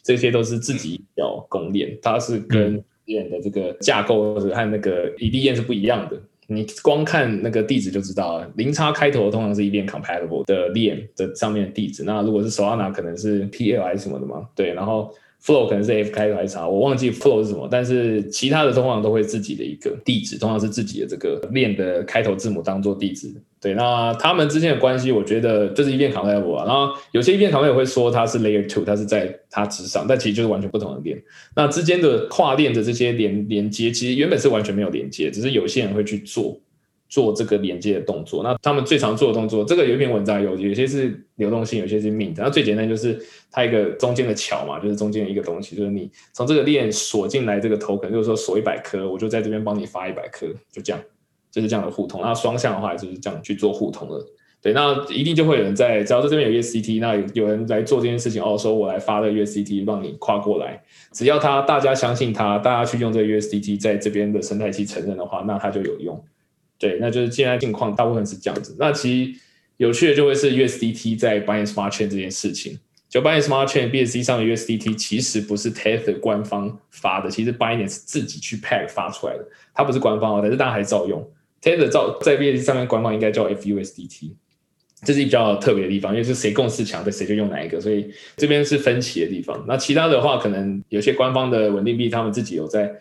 [0.03, 6.20] 这些都是自己要公链，它是跟链的这个架构和那个以利链是不一样的。
[6.49, 12.03] 你光看那个地址就知道了，零叉开头通常是一边 compatible 的链的上面的地址。
[12.05, 14.47] 那如果是 Solana 可能是 PLI 什么的嘛？
[14.55, 17.68] 对，然后 Flow 可能是 F 开头还是啥，我忘记 Flow 是什么。
[17.70, 23.32] 但是其他的通常都会自己的一个地址，通常是自己的这个链的开头字母当做地址。
[23.63, 26.65] 对，那他们之间的关系，我觉得就是一边 compatible 啊。
[26.67, 31.23] 然后有些一边 compatible 会说它是 Layer Two，它是在它之上，但其实就是完全不同的链。
[31.55, 36.61] 那之间的跨链的这些连连接，其实原本是完全没有连接，只是有些人会去做
[37.09, 38.43] 做这个连接的动作。
[38.43, 42.35] 那他们最常做的动作，这个有一篇文章有，有些是流动性，有些是 mint。
[42.39, 43.17] 那最简单就是
[43.53, 51.01] 它一个中间的桥嘛，就是中间的一个东西，就是你从这个链锁进来这个头，可能就是说锁一百颗，我就在这边帮你发一百颗，就这样。
[51.53, 54.16] 就是这样的互通，那双向的话就是这样去做互通的。
[54.62, 60.80] 对，那一定就会有人在，只要在这边有 USDT，那有人来做这件事情哦，说我来发个 USDT 让你跨过来，
[61.11, 66.24] 只要他大家相信他，大家去用这个 USDT 在这边的生态系承认的话，那他就有用。
[66.78, 68.76] 对，那就是现在境况大部分是这样子。
[68.78, 69.40] 那其实
[69.78, 72.78] 有趣的就会是 USDT 在 Binance Smart Chain 这件事情，
[73.09, 79.44] 就 Binance Smart Chain BSC 上的 USDT 其实不是 Tether 官方发的，其实 Binance 自己去 Pack 发出来的，
[79.74, 81.28] 它不是官方哦，但是大家还照用。
[81.63, 84.33] Tether 照在 BSC 上面官方应该叫 FUSDT，
[85.05, 89.65] 这是比较特别的地方，因为是谁共识强的谁就用哪一个，所以这边是分歧的地方。
[89.69, 92.93] 那其他的话，可能有些官方的稳定币，他们自己有在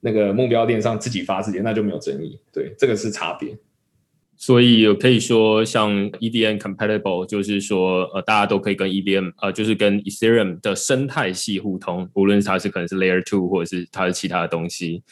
[0.00, 2.38] 那个目标链上自己发自己，那就没有争议。
[2.52, 3.56] 对，这个是差别。
[4.36, 15.02] 所以可以说，像 EVM compatible，就是说，呃，大家都可以跟 EVM，呃，就是跟 Ethereum 的生态系互通，无论它是可能是 Layer Two，或者是它的其他的东西。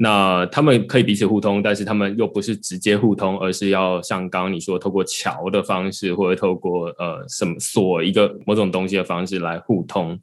[0.00, 10.16] 那他们可以彼此互通，但是他们又不是直接互通，而是要像刚刚你说，透过桥的方式，或者透过呃什么锁一个某种东西的方式来互通。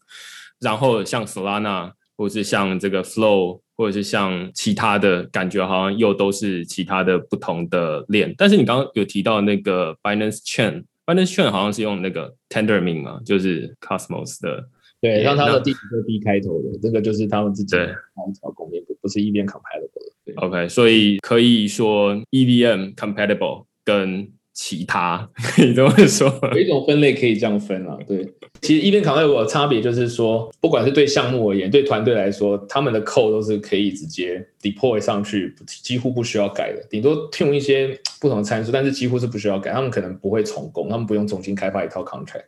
[0.62, 8.34] 然后像 Solana，或是像这个 Flow，或者是像其他的感觉，好像又都是其他的不同的链。
[8.38, 14.70] 但是你刚刚有提到那个 Binance Chain，Binance Chain 好像是用那个 Tendermint 嘛，就是 Cosmos 的。
[15.02, 20.34] 对，让它的第一个 B 开头的，这个就是他们自己的一条公链，不不是 EVM compatible 的。
[20.38, 27.96] OK，所以可以说 EVM compatible 跟其他 可以这么说，有一种分类可以这样分啊。
[28.08, 28.28] 对，
[28.62, 39.72] 其实 EVM compatible 的差别就是说，不管是对项目而言，对团队来说，他们的 code 都是可以直接 deploy 上去，几乎不需要改的，顶多用一些不同的参数，但是几乎是不需要改。
[39.72, 42.46] 他们可能不会重工，他们不用重新开发一套 contract。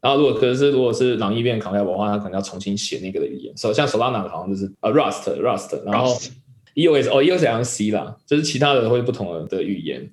[0.00, 3.54] 然后，如果可是如果是朗逸变 compete 的话，他可能要重新写那个的语言。
[3.56, 6.16] 所以像 Solana 好像就是呃 Rust，Rust，然后
[6.74, 10.10] EOS 哦 EOS 好像 C 啦，就是其他的会不同的语言。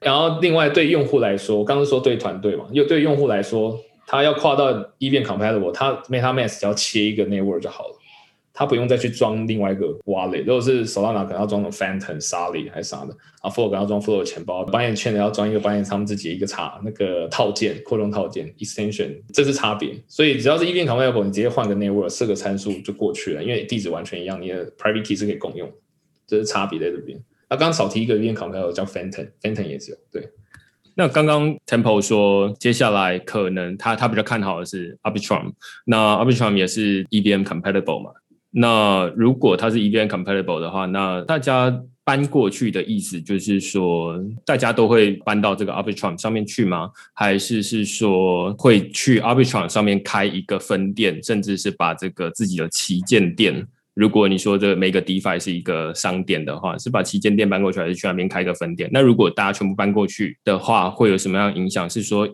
[0.00, 7.94] 然后另外对用户来说，刚刚说对团队嘛，又对用户来说，他要跨到 E 变 compatible，他 MetaMask 只要切一个 network 就好了。
[8.52, 19.94] 他不用再去装另外一个 wallet，如果是 Solana 可能要装种 Phantom、Solid 还是啥的，啊，Flow 可能要装 Flow 的钱包，半夜圈的要装一个半夜他们自己一个插那个套件、扩充套件 extension，这是差别。
[20.08, 25.70] 所以只要是 EVM compatible，你直接换个 network 设个参数就过去了，因为地址完全一样，你的 private key 是可以共用，
[26.26, 27.18] 这是差别在这边。
[27.48, 29.96] 那刚刚少提一个 EVM compatible 叫 Phantom，Phantom 也是有。
[30.12, 30.28] 对，
[30.94, 35.52] 那刚刚 Temple 说接下来可能他他比较看好的是 Arbitrum，
[35.86, 38.10] 那 Arbitrum 也是 EVM compatible 嘛？
[38.52, 41.72] 那如果它是 EVM compatible 的话，那大家
[42.02, 46.90] 搬过去的意思就是说，大家都会搬到这个 Arbitrum 上面去吗？
[47.14, 53.64] 还是是说会去 Arbitrum 上面开一个分店，甚至是把这个自己的旗舰店？
[53.94, 58.90] 如果你说这每个 DeFi 是一个商店的话，是把旗舰店搬过去，还是去那边开个分店？
[58.92, 61.88] 那如果大家全部搬过去的话，会有什么样影响？
[61.88, 62.28] 是说？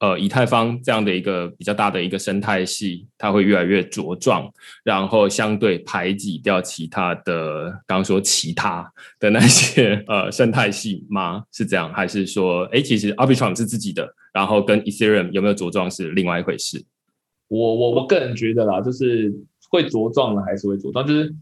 [0.00, 4.50] 呃，以太坊这样的一个比较大的一个生态系，它会越来越茁壮，
[4.82, 11.44] 然后相对排挤掉其他的，刚刚说其他的那些呃生态系吗？
[11.52, 16.82] 是这样，还是说，哎，其实 Arbitrum 是自己的，然后跟 Ethereum 有没有茁壮是另外一回事？
[17.48, 19.30] 我我我个人觉得啦，就是
[19.68, 21.34] 会茁壮的还是会茁壮，就是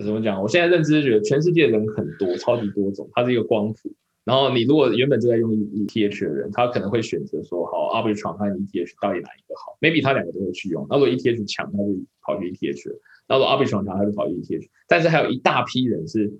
[0.00, 0.42] 怎么讲？
[0.42, 3.90] 我现在认知觉得全世界人很多，超级多种，它是一个光谱。
[4.24, 10.86] 然后你如果原本就在用 ETH 的人，他可能会选择说，好，Arbitrum 和 ETH 到底哪一个好？Maybe 他两个都会去用。
[10.88, 11.84] 那如果 ETH 强，他就
[12.22, 12.90] 跑去 ETH；
[13.28, 14.68] 那如果 Arbitrum 强，他就跑去 ETH。
[14.88, 16.32] 但是还有一大批人是，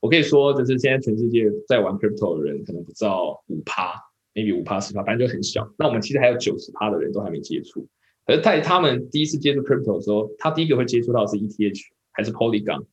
[0.00, 3.94] 我可以说，就是现在全世界在玩 Crypto 的人，可能不知道五趴
[4.34, 5.68] ，maybe 五趴十趴，反正就很小。
[5.76, 7.88] 那我们其实还有九十趴的人都还没接触。
[8.24, 11.80] 而在他们第一次接触 Crypto 的时候，他第一个会接触到是 ETH
[12.12, 12.84] 还是 Polygon？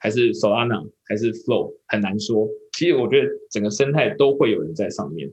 [0.00, 2.48] 还是 Solana 还是 Flow 很难说。
[2.78, 5.28] 其实我觉得整个生态都会有人在上面，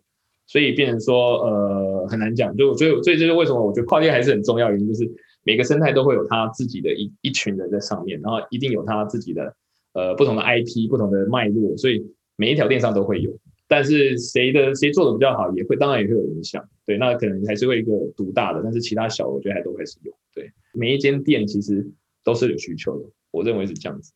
[0.48, 2.58] 所以变成说呃很难讲。
[2.58, 5.08] 就所以所以这是为什么我觉得跨界还是很重要，原因就是
[5.44, 9.56] 每个生态都会有他自己的一一群人在上面，然后一定有他自己的
[9.94, 12.04] 呃不同的 IP、不同的脉络，所以
[12.36, 13.32] 每一条链上都会有。
[13.68, 16.68] 但是谁的谁做的比较好，也会当然也会有影响。
[16.84, 20.12] 对，那可能还是会一个独大的，但是其他小我觉得还都还是有。
[20.34, 21.88] 对，每一间店其实
[22.24, 24.12] 都是有需求的，我认为是这样子。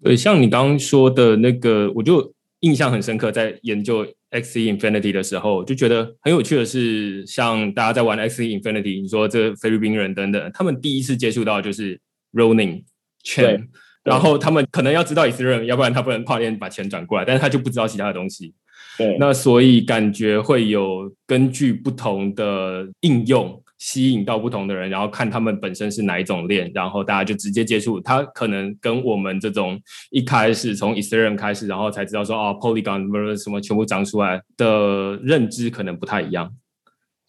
[0.00, 3.30] 对，像你刚刚说的那个，我就印象很深刻。
[3.30, 12.00] 在研究 X Infinity 的时候，就觉得很有趣的是，像大家在玩 X Infinity，你说这菲律宾人等等，他们第一次接触到就是
[12.32, 12.84] Rolling
[13.24, 13.68] Chain，
[14.04, 18.54] 然后他们可能要知道 Ethereum，要不然他不能跨链把钱转过来，但是他就不知道其他的东西。
[18.96, 23.62] 对，那所以感觉会有根据不同的应用。
[23.78, 28.00] 吸引到不同的人，然后看他们本身是哪一种链，然后大家就直接接触。
[28.00, 36.52] 他可能跟我们这种一开始从 Ethereum 开始，然后才知道说哦，Polygon 什么全部长出来的认知可能不太一样。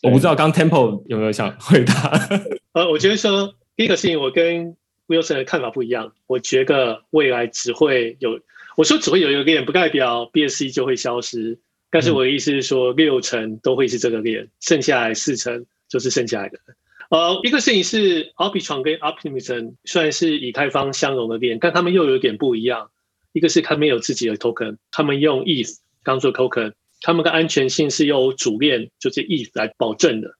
[0.01, 2.29] 我不知道刚 Temple 有没有想回答？
[2.73, 4.75] 呃，我觉得说第一个事情，我跟
[5.07, 6.13] Wilson 的看法不一样。
[6.25, 8.39] 我觉得未来只会有，
[8.77, 11.59] 我说只会有一个链，不代表 BSC 就会消失。
[11.91, 15.65] 但是我的意思是说，六成都会是这个链，剩下来四成。
[15.89, 16.59] 就是剩下来的，
[17.09, 22.91] 呃，一个事情是 Arbitrum 跟 Optimism 虽然是以太坊相容的链，但他们又有点不一样。
[23.31, 30.35] 一个是他们有自己的 token，他们用 ETH 当做 token，他们的安全性是由主链就是 ETH 来保证的，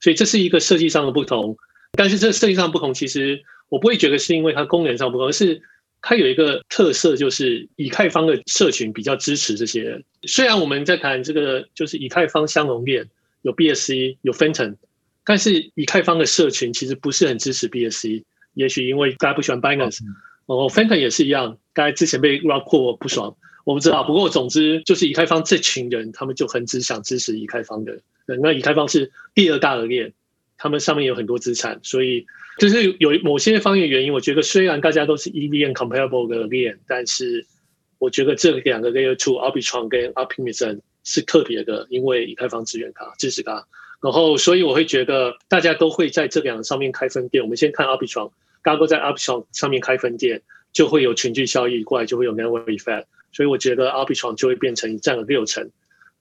[0.00, 1.56] 所以这是一个设计上的不同。
[1.92, 5.62] 但是这设计上不同，其实我不会觉得是因为它功能上不同，而是
[6.02, 10.04] 它有一个特色，就是以太坊的社群比较支持这些人。
[10.24, 13.08] 虽然我们在谈这个，就是以太坊相容链
[13.40, 14.76] 有 BSC 有 Phantom，
[15.26, 18.24] 但是以太坊的社群其实不是很支持 BSC。
[18.54, 19.98] 也许因为大家不喜欢 Binance，
[20.46, 24.02] 哦，Phantom 也是一样，大家之前被 Rock 破不爽，我不知道。
[24.04, 28.00] 不过总之就是以太坊这群人，他们就很只想支持以太坊的。
[28.40, 30.14] 那以太坊是第二大的链，
[30.56, 32.26] 他们上面有很多资产，所以。
[32.58, 37.44] 就是有某些方面原因，我觉得虽然大家都是 EVM comparable 的链，但是
[37.98, 43.66] 我觉得这两个 Layer Two Arbitrum 跟 Optimism 是特别的，因为以太坊资源卡支持它，
[44.06, 47.42] 然后所以我会觉得大家都会在这两个上面开分店。
[47.42, 48.30] 我们先看 Arbitrum，
[48.62, 50.42] 刚刚在 Arbitrum 上面开分店，
[50.72, 55.72] 就会有群聚效益过来，就会有 Network Effect，所以我觉得 Arbitrum 就会变成占了六成。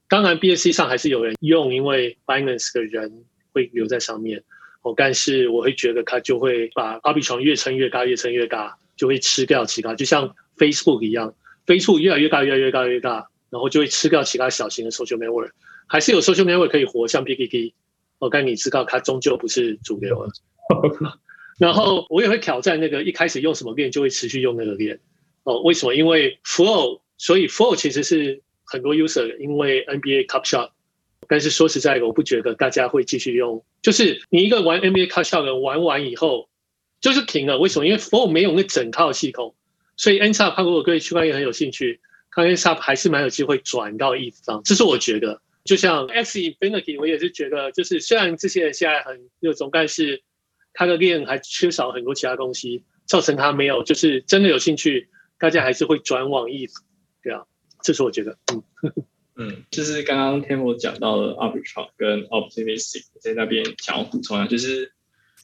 [0.10, 3.24] 当然 BSC 上还是有人用，因为 Binance 的人
[3.54, 4.42] 会留在上面。
[4.82, 11.36] 哦，但是我会觉得它就会把阿比床越撑越大，越撑越大，就会吃掉其他，就像 Facebook 一样
[11.68, 15.52] ，Facebook 越来越大，越来越大，越大，然后就会吃掉其他小型的 social network，
[15.88, 17.74] 还是有 social network 可以活，像 PPT。
[18.20, 20.32] 哦，但你知道它终究不是主流了。
[21.60, 25.00] 然后我也会挑战那个一开始用什么链就会持续用那个链。
[25.44, 25.94] 哦，为什么？
[25.94, 30.70] 因为 Flow，所以 Flow 其实是很多 user 因为 NBA Cup Shot。
[31.28, 33.66] 但是说实在的，我不觉得大家会继续用。
[33.82, 36.50] 就是你一个玩 NBA Cash Out 的玩完以后，
[37.02, 37.58] 就是停了。
[37.58, 37.86] 为什么？
[37.86, 39.56] 因为 f o r 没有那整套系统，
[39.98, 44.62] 所以 N s p 如果对区块链很有兴趣，看 N s p 还是蛮有机会转到 E 上。
[44.64, 45.42] 这是我觉得。
[45.66, 50.24] 就像 X Infinity，我也是觉得，就是虽然这些人现在很热衷，但是
[50.74, 56.70] 它的链还缺少很多其他东西，造成它没有就是真的有兴趣，大家还是会转往 E。
[57.22, 57.44] 对啊，
[57.84, 58.38] 这是我觉得。
[58.54, 58.64] 嗯。
[59.38, 64.94] 嗯，就是刚刚天博讲到了 Arbitrum 跟 Optimistic 在那边想要补充啊，就是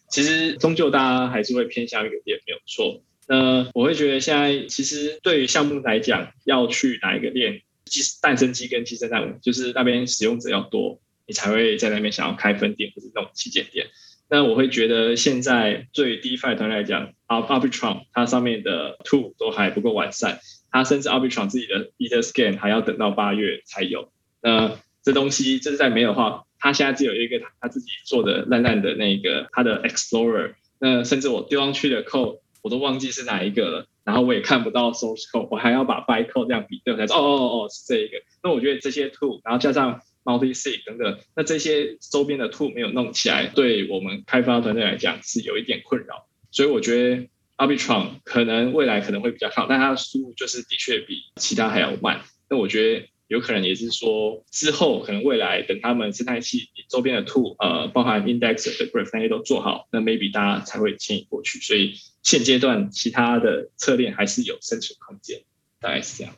[0.09, 3.03] 其实终究大家还是会偏向一个链，没有错。
[3.27, 13.87] 那我会觉得现在其实对于项目来讲，要去哪一个链，即诞生机跟寄生蛋，就是那边使用者要多，你才会在那边想要开分店或者那种旗舰店。
[14.29, 20.39] 那我会觉得现在对 DeFi 团来讲，Arbitrum 它上面的 Tool 都还不够完善。
[20.71, 24.13] 它甚至 Arbitrum 自己的 Ether Scan 还要等到八月才有。
[24.41, 30.53] 那这东西这是在没有的话，它现在只有一个它自己做的烂烂的那个它的 Explorer。
[30.79, 37.21] 那甚至我丢上去的 code 我都忘记是哪一个了，然后我也看不到 source code，我还要把 byte code 这样比对才知道。
[37.21, 38.17] 哦哦哦，是这一个。
[38.43, 46.27] 那我觉得这些 tool，然后加上 multi sig 等等，那这些周边的 tool 没有弄起来，对我们开发团队来讲是有一点困扰。
[46.51, 47.27] 所以我觉得。
[47.57, 52.21] Arbitrum 可能未来可能会比较好，但它的速度就是的确比其他还要慢。
[52.49, 61.59] 那我觉得有可能也是说，之后可能未来等他们生态系周边的 tool，呃，包含 index 的 graph 那些都做好，那 maybe 大家才会迁移过去。
[61.59, 61.93] 所以
[62.23, 65.39] 现阶段其他的策略还是有生存空间，
[65.79, 66.33] 大概是这样。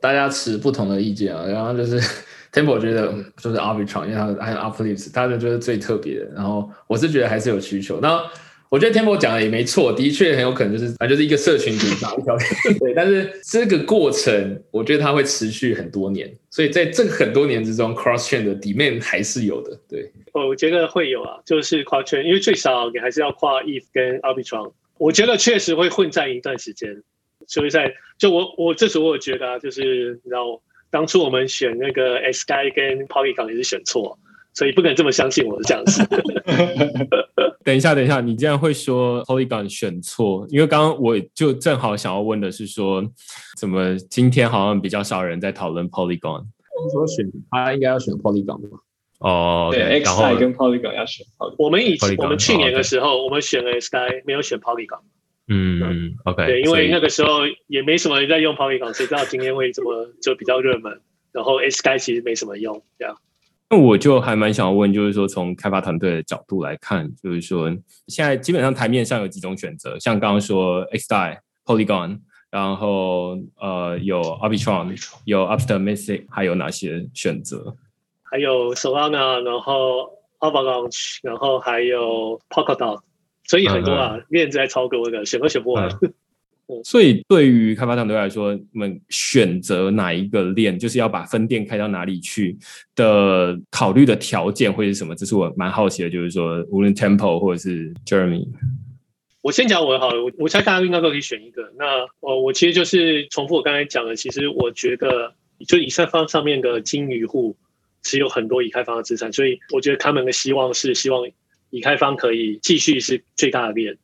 [0.00, 2.00] 大家持不同的意见啊，然后就是
[2.52, 6.26] Temple 觉得就是 Arbitrum，因为它还有 Optimism，他的就是最特别的。
[6.34, 7.98] 然后我是觉得还是有需求。
[8.00, 8.22] 那
[8.70, 12.50] 我觉得 Temple 讲的也没错，的确很有可能就是啊，就是一个社群主打一条链。
[12.78, 19.78] 对，但是这个过程，我觉得它会持续很多年，所以在这很多年之中，cross chain 的 demand 还是有的。
[19.88, 27.02] 对，我觉得会有啊，就是 Cross Chain，，因为最少你还是要跨 ETH 跟 Arbitrum，我觉得确实会混战一段时间。
[27.46, 34.18] 所以在就我我这时候我觉得，啊就是你知道，当初我们选那个 Sky 跟 Polygon 也是选错。
[34.54, 36.02] 所以不能这么相信我的这样子。
[37.64, 40.44] 等一下，等一下，你竟然会说 Polygon 选错？
[40.48, 43.04] 因为刚刚我就正好想要问的是说，
[43.56, 46.44] 怎么今天好像比较少人在讨论 Polygon？
[46.90, 48.80] 说选他应该要选 Polygon 吗？
[49.18, 51.26] 哦，对，X 跟 Polygon 要选。
[51.58, 55.00] 我们以前我们去年的时候，我们选了 Sky，没有选 Polygon。
[55.48, 56.46] 嗯，OK。
[56.46, 61.00] 对，因为那个时候也没什么人在用 Polygon，谁知道今天会这么就比较热门？
[61.32, 63.16] 然后 Sky 其实没什么用，这样。
[63.70, 67.68] 那我就还蛮想问，就是说从开发团队的角度来看，就是说
[68.06, 77.76] 现在基本上台面上有几种选择，像刚刚说 XDAI、Polygon，然后呃有 Arbitron、有 Optimistic，还有哪些选择？
[78.30, 83.00] 还有 Solana，然后 Avalanche，然后还有 Polkadot，
[83.44, 85.88] 所以很多啊，链子还超多的，选都选不完。
[86.84, 92.58] 所以，对于开发团队来说，你们选择哪一个链，就是要把分店开到哪里去
[92.94, 95.14] 的考虑的条件会是什么？
[95.14, 96.10] 这是我蛮好奇的。
[96.10, 98.46] 就是说，无论 Temple 或者是 Jeremy，
[99.40, 100.22] 我先讲我的好了。
[100.22, 101.72] 我我猜大家应该都可以选一个。
[101.78, 104.14] 那我我其实就是重复我刚才讲的。
[104.14, 105.32] 其实我觉得，
[105.66, 107.56] 就以上方上面的金鱼户
[108.02, 111.28] 持有很多以太坊的资产，所以我觉得他们的希望是希望
[111.70, 113.96] 以太坊可以继续是最大的链。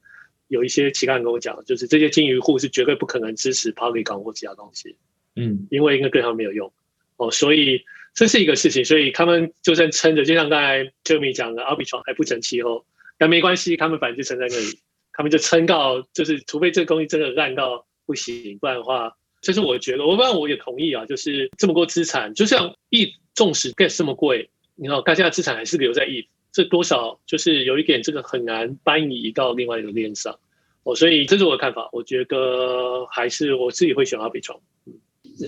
[0.48, 4.94] 有一些其他人跟我讲，就是这些金鱼户是绝对不可能支持 Polygon 或其他东西，
[5.36, 6.72] 嗯，因为应该对他们没有用。
[7.16, 7.82] 哦，所以
[8.14, 12.84] 这是一个事情，所以他们就算撑着，就像刚才 Jeremy 讲的，Arbitrum 还不成气候，
[13.18, 14.78] 但没关系，他们反正就撑在那里，
[15.12, 30.38] 他们就撑到，就是除非这个东西真的烂到不行，不然的话，这是我觉得，我不然我也同意啊，就是这么多资产，就像 E 纵使 gas 这么贵，你看大家的资产还是留在 E，这多少就是有一点这个很难搬移到另外一个链上。
[30.84, 34.60] 哦，所以这是我的看法，我觉得还是我自己会选 Arbitrum。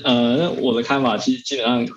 [0.03, 1.91] 呃，我的看法其实基本上也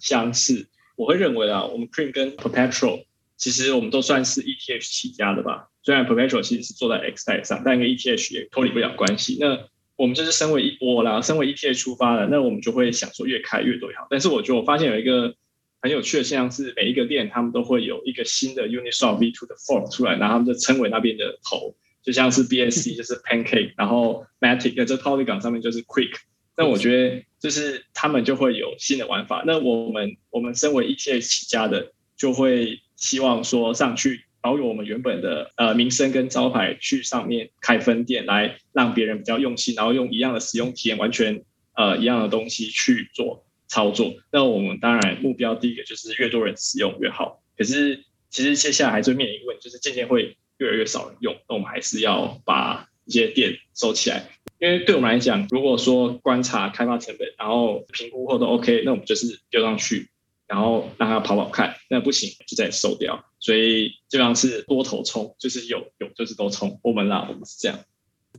[0.00, 0.66] 相似。
[0.94, 3.04] 我会认为啊，我们 Cream 跟 Perpetual
[3.36, 5.68] 其实我们都算是 ETH 起家的吧。
[5.82, 9.36] 虽然 Perpetual 其实是坐在 X 代上，但跟 ETH 也脱离不了关系。
[9.40, 14.06] 那我们就是身为一我啦，身为 ETH 出发的，那我们就会想说越开越多越好。
[14.10, 15.34] 但是我觉得我发现有一个
[15.80, 21.74] 很有趣的现象是，每一个店他们都会有一个新的 Uniswap V2 的 form 出来，然后他们就称为那边的头。
[22.02, 26.10] 就像是 BSC 就是 Pancake，然后 Matic 在这 Polygon 上面就是 Quick。
[26.56, 29.44] 那我觉得就是他们就会有新的玩法。
[29.46, 41.44] 那我们我们身为 ETH 起家的，就会希望说上去保有我们原本的呃名声跟招牌，去上面开分店，来让别人比较用心，然后用一样的使用体验，完全
[41.74, 44.16] 呃一样的东西去做操作。
[44.30, 47.42] 那我们当然目标第一个就是越多人使用越好。
[47.56, 50.36] 可是其实接下来还是面临一个问题，就是渐渐会。
[50.58, 60.08] 越来越少人用，那我们还是要把一些店收起来，因为对我们来讲，如果说观察开发成本，然后评估后都 OK，那我们就是丢上去，
[60.52, 63.24] 然后让它跑跑看，那不行就再收掉。
[63.40, 66.78] 所以基本上是多头冲，就是有有就是都冲。
[66.82, 67.78] 我们啦，我们是这样。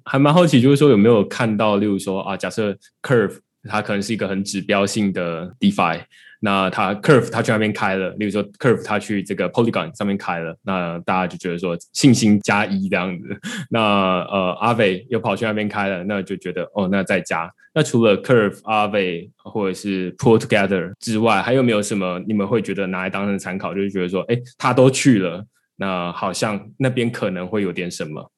[0.05, 6.05] 还蛮好奇，就是说有没有看到，例如说啊，假设 Curve 它可能是一个很指标性的 DeFi。
[6.45, 13.39] 那他 Curve 他去那边开了，例如说 Curve 他去这个 Polygon 上面开了，那大家就觉得说信心加一这样子。
[13.71, 17.49] 那呃阿伟又跑去那边开了，那就觉得哦，那再加。
[17.73, 23.73] 那除了 Curve、阿伟或者是 Pull Together 之外，还有没有什么你们会觉得拿来当成参考？
[23.73, 25.45] 就是觉得说，哎，他都去了，
[25.77, 28.29] 那好像那边可能会有点什么。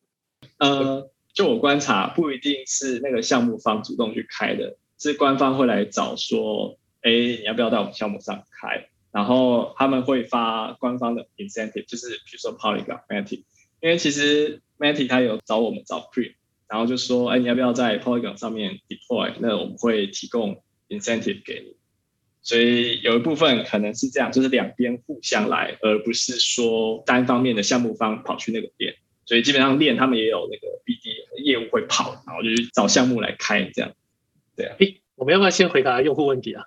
[0.60, 6.77] 呃，就我观察，不一定是那个项目方主动去开的，是官方会来找说。
[7.06, 8.90] 哎，你要不要在我们项目上开？
[9.11, 13.44] 然后他们会发官方的 incentive，就是比如说 Polygon、Matic，
[13.80, 16.34] 因为其实 Matic 他有找我们找 Pre，
[16.68, 19.34] 然后就说，哎，你要不要在 Polygon 上面 deploy？
[19.40, 21.76] 那我们会提供 incentive 给你。
[22.41, 28.95] 所以有一部分可能是这样，就是两边互相来，而不是说单方面的项目方跑去那个店。
[29.26, 33.94] 所以基本上链他们也有那个 BD 业务会跑，然后就去找项目来开这样。
[34.56, 36.65] 对啊，哎，我们要不要先回答用户问题啊？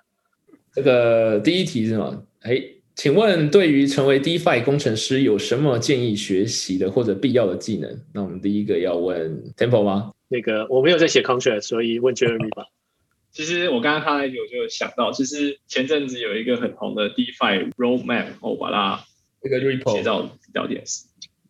[0.73, 2.23] 这个第一题是吗？
[2.41, 2.61] 哎，
[2.95, 7.99] 请问对于成为 DeFi 工程师有什么建议学习的或者必要的技能？
[8.13, 10.11] 那我们第一个要问 Temple 吗？
[10.27, 12.65] 那个我没有在写 contract，所以问 Jeremy 吧。
[13.31, 19.03] 其实我刚刚看那句，我就想到，其实前阵子有一个很红的 DeFi roadmap，我把它
[19.43, 21.05] 那个 repo 写到聊电视。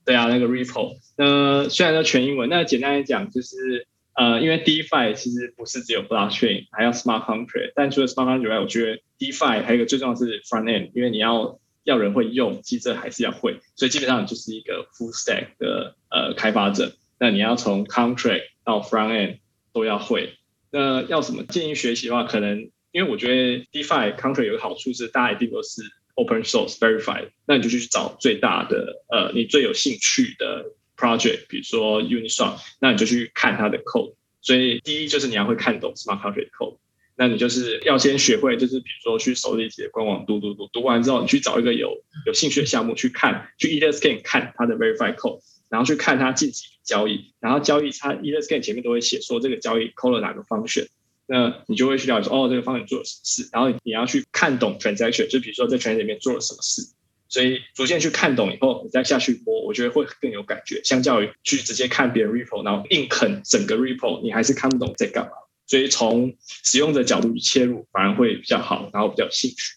[0.06, 3.86] 对啊，那个 repo，那虽然说全英文，那简单来讲就是。
[4.20, 7.72] 呃，因为 DeFi 其实不是只有 Blockchain，还要 Smart Contract。
[7.74, 13.62] 但除了 Smart Contract 以外，我觉得 DeFi 还有一个最重要是 Front End，因为你要要人会用，其实还是要会。
[13.78, 16.92] 所以基本上就是一个 Full Stack 的呃开发者。
[17.18, 19.38] 那你要从 Contract 到 Front End
[19.72, 20.34] 都要会。
[20.70, 25.82] 那要什么建议学习的话，可能因为我觉得 DeFi Contract 有个好处是，大家一定都是
[26.16, 30.66] Open Source Verified，那你就去找最大的呃你最有兴趣的。
[31.00, 34.16] project，比如说 Uniswap，那你就去看它的 code。
[34.42, 36.78] 所以第一就是你要会看懂 smart contract code，
[37.18, 50.88] 那你就是要先学会，就是比如说去搜自己的官网读读读，读完之后你去找一个有有兴趣的项目去看，去 Etherscan 看它的 verify code，然后去看它近几交易，然后交易它 Etherscan 前面都会写说这个交易扣了哪个方选，
[51.28, 56.82] 那你就会去了解说哦这个方选做了什么事，然后你要去看懂 transaction，就比如说在 transaction 里面做了什么事。
[57.30, 60.82] 所以逐渐去看懂以后，你再下去摸，我觉得会更有感觉。
[60.84, 65.32] 相较于去直接看别人 repo，然后硬啃整个 repo，你还是看不懂在干嘛。
[65.68, 69.76] 所以从使用者角度去切入，反而会比较好，然后比较有兴趣。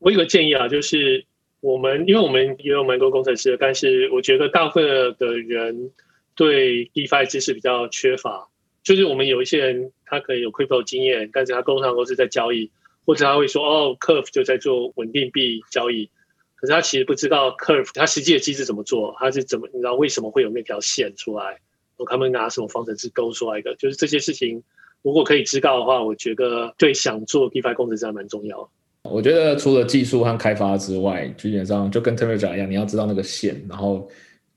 [0.00, 1.24] 我有个建议啊，就是
[1.60, 4.84] 我们因为我们也有蛮多工程师，但是我觉得大部分
[5.16, 5.92] 的人
[6.34, 8.48] 对 DeFi 知识比较缺乏。
[8.82, 12.70] 就是我们有一些人，他可能有 crypto 经验，但是他工作上都是在交易，
[13.06, 16.10] 或者他会说哦，Curve 就在做稳定币交易。
[16.64, 21.60] 可是他其实不知道 curve 它实际的机制怎么做，它是怎么你知道为什么会有那条线出来？
[22.08, 23.76] 他们拿什么方程式勾出来的？
[23.76, 24.62] 就是这些事情，
[25.02, 28.66] 如果可以知道的话，我觉得对想做 DeFi 工程师还蛮重要。
[29.02, 34.08] 我觉得除了技术和开发之外，基本上就跟 t e r r 讲一样，你要知道那个线，然后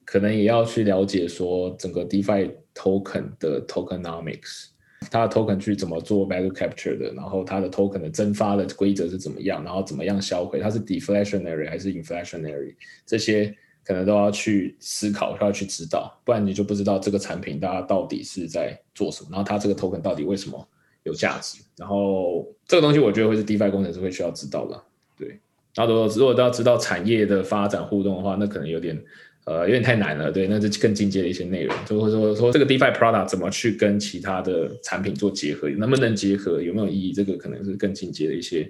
[0.06, 4.68] 可能也要去了解说整个 DeFi token 的 tokenomics，
[5.12, 12.76] 它的 token 去怎么做 value capture 的，然后它的 token 的蒸发的规则是怎么样，然后怎么样销毁，它是 deflationary 还是 inflationary，
[13.06, 13.56] 这些
[13.86, 20.68] 可能都要去思考，要去知道，不然你就不知道这个产品大家到底是在做什么，然后它这个 token 到底为什么
[21.04, 24.84] 有价值，然后这个东西我觉得会是 DeFi 工程师会需要知道的，
[25.18, 25.40] 对。
[25.76, 29.00] 然后如果如果要知道产业的发展互动的话，那可能有点
[29.48, 38.70] 呃有点太难了，对，那是更进阶的一些内容，就会说说这个 DeFi product 怎么去跟其他的产品做结合，能不能结合，有没有意义，这个可能是更进阶的一些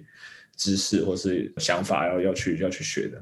[0.56, 3.20] 知识或是想法要要去要去学的。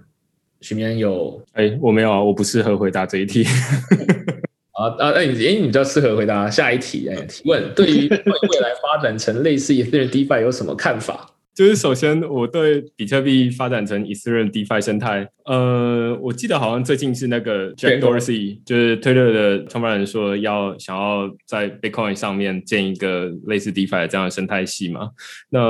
[0.60, 3.46] 徐明有哎，我没有啊，我不适合回答这一题。
[4.76, 7.08] 啊啊，哎，你哎，你比较适合回答下一题。
[7.08, 11.35] 哎，提问对于未来发展成类似 Ethereum DeFi 有什么看法？
[11.56, 25.12] 就是首先，我对比特币发展成 Ethereum DeFi 生态，呃，我记得好像最近是那个 Jack Dorsey，就是 Twitter 的创办人说要想要在 Bitcoin 上面建一个类似 DeFi 这样的生态系嘛。
[25.50, 25.62] 那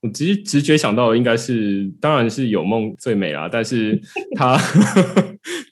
[0.00, 4.00] 我直直觉想到应该是，当然是有梦最美啦，但是
[4.34, 4.58] 他。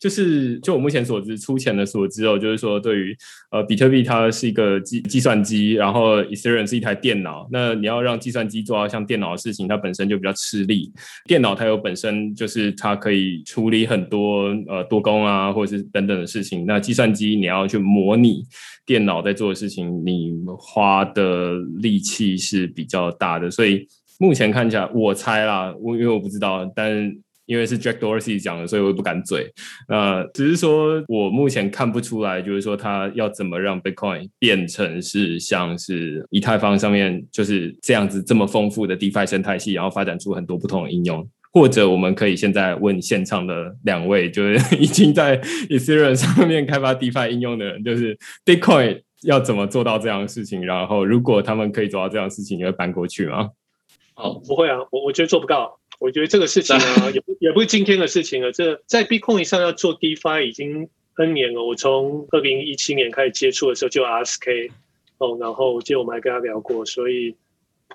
[0.01, 3.17] 就是就我目前所知，粗浅的所知哦，就是说对于
[3.51, 7.47] 呃比特币它是一个计计算机，然后 Ethereum 是一台电脑。
[7.53, 10.91] 那你要让计算机做到像电脑的事情，它本身就比较吃力。
[11.27, 16.65] 电脑它有本身就是它可以处理很多呃多工啊，或者是等等的事情。
[16.67, 18.43] 那计算机你要去模拟
[18.87, 23.51] 电脑在做的事情，你花的力气是比较大的。
[23.51, 23.87] 所以
[24.19, 27.13] 目前看起来，我猜啦，我因为我不知道，但。
[27.49, 29.51] 因为是 Jack Dorsey 讲的，所以我也不敢嘴。
[29.89, 41.27] 那只是说我目前看不出来，就是说他要怎么让 Bitcoin 变成是像是以太坊上面就是这样子这么丰富的 DeFi 生态系，然后发展出很多不同的应用。
[41.51, 50.63] 或者我们可以现在问现场的两位，就是已经在 Ethereum 上面开发 DeFi 应用的人，就是 Bitcoin 要怎么做到这样的事情？
[50.65, 53.49] 然后如果他们可以做到这样的事情，你会搬过去吗？
[54.17, 55.78] 哦，不会啊，我我觉得做不到。
[55.99, 58.53] 我觉得这个事情啊，也不也不是今天的事情了。
[58.53, 61.65] 这在 Bitcoin 上要做 DeFi 已经 N 年了。
[61.65, 64.71] 我从二零一七年开始接触的时候就 RSK
[65.19, 67.35] 哦，然后我记得我们还跟他聊过，所以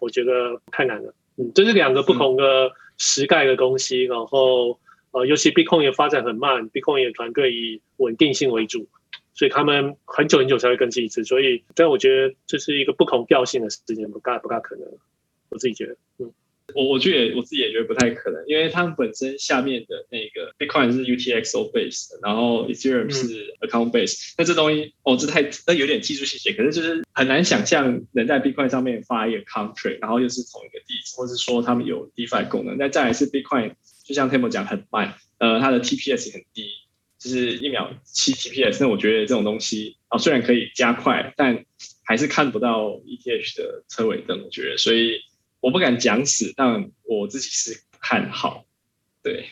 [0.02, 1.14] 我觉得太难了。
[1.38, 4.04] 嗯，这是两个不同的时代的东西。
[4.04, 4.78] 然后
[5.12, 8.86] 呃，尤其 Bitcoin 也发展很慢，Bitcoin 也团队以稳定性为主，
[9.34, 11.24] 所以他们很久很久才会更新一次。
[11.24, 14.86] 所以，但我觉得这是一个不同调性的事情，不大不大可能。
[15.48, 16.34] 我自己觉得，嗯。
[16.76, 32.78] 我我觉得我自己也觉得不太可能，因为他们本身下面的那个 Bitcoin 是 UTXO base，然后 Ethereum 是 Account base，那这东西哦，这太那有点技术细节，可是就是很难想象能在 Bitcoin 上面发一个 contract，然后又是同一个地址，或是说他们有 DeFi 功能。
[32.78, 33.74] 那再来是 Bitcoin，
[34.06, 36.70] 就像 Timo 讲很慢，呃，它的 TPS 很低，
[37.20, 38.78] 就是一秒七 TPS。
[38.80, 41.66] 那我觉得这种东西啊，虽然可以加快，但
[42.06, 45.20] 还是看不到 ETH 的车尾灯，我觉得，所以。
[45.64, 48.66] 我不敢讲死，但我自己是看好。
[49.24, 49.46] 对，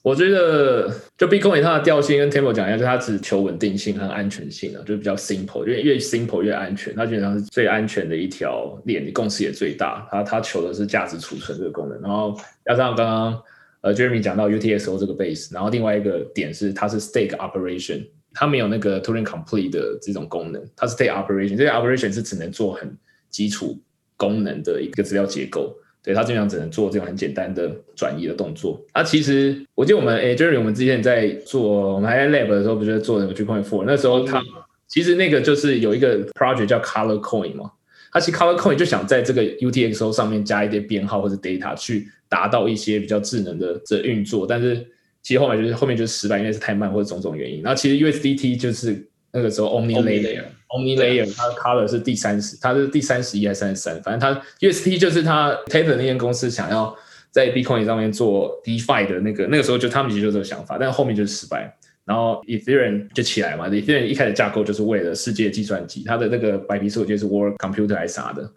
[0.00, 10.06] 我觉得就 Bitcoin 它的调性跟 Temple 讲一下，就它只求稳定性和安全性啊，就比较 simple，因为越 simple 越安全，它基本上是最安全的一条链，共识也最大。
[10.08, 13.42] 它它求的是价值储存这个功能，然后加上刚刚
[13.80, 22.96] 呃 Jeremy 讲到 UTXO 这个 base，然后另外一个点是它是 stake operation，它没有那个 Turing complete 的这种功能，它是 stake operation，这个 operation 是只能做很
[23.28, 23.76] 基础。
[24.20, 25.74] 功能的一个资料结构，
[26.04, 28.78] 对它经常只能做这种很简单的转移的动作。
[28.92, 34.42] 啊，其实我记得我们诶，Jerry，我们之前在做我们还在 lab 的时候，不是做那个 G Coin Four，那时候它
[34.86, 37.72] 其实那个就是有一个 project 叫 Color Coin 嘛，
[38.12, 44.86] 它其实 Color Coin 就想在这个 UTXO 上面加一些编号或者 data 去达到一些比较智能的这运作，但是
[45.22, 47.62] 其实后面就是后面就是失败，因为是太慢或者种种原因。
[47.62, 50.44] 然后其实 USDT 就是那个时候 Only Layer。
[50.70, 54.00] Omni Layer，它的 color 是第三十，它是第三十一还是三十三？
[54.02, 56.96] 反正它 UST 就是它 Tether 那间公司想要
[57.30, 61.76] 在 Bitcoin 上面做 DeFi 的那个，那个时候就他们其实就这个想法，但后面就是失败。
[62.04, 68.50] 然后 Ethereum 就起来嘛，Ethereum 一开始架构就是为了世界计算机，它的那个白皮书我记得是 World Computer 还是啥的，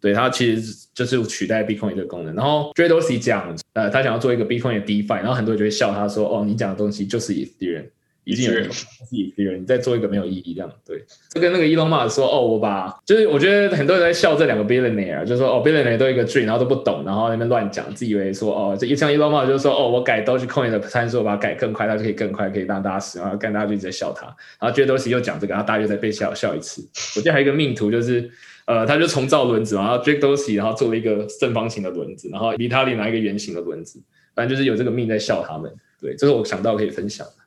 [0.00, 2.34] 对，它其实就是取代 Bitcoin 的功能。
[2.34, 7.86] 然后 d r a d o s y 讲，呃，他想要做一个 Bitcoin 的 DeFi，然后很多人就会笑他说，哦，你讲的东西就是 Ethereum。
[8.26, 11.00] 已经有人自己别人，你再做一个没有意义这样，对，
[11.32, 24.26] 就跟那个 Elon Musk 说，哦，我把，就是我觉得很多人在笑这两个 billionaire，就说哦，billionaire 都一个 dream，然后都不懂，然后那边乱讲，自以为说哦，这一像 Elon Musk 就说哦，我改 Dogecoin 的参数，把它改更快，它就可以更快，可以让大家使用，然后大家就一直在笑他，
[24.60, 26.82] 然后 j a d o s 又讲这个，然后大家又在被笑笑一次。
[27.14, 28.28] 我记得还有一个命图，就是
[28.64, 34.02] 呃，他就重造轮子，然后 j a d o s 然后做了一个正方形的轮子，然后 Vitalik 拿一个圆形的轮子，
[34.34, 35.72] 反正就是有这个命在笑他们。
[36.00, 37.45] 对，这是我想到可以分享的。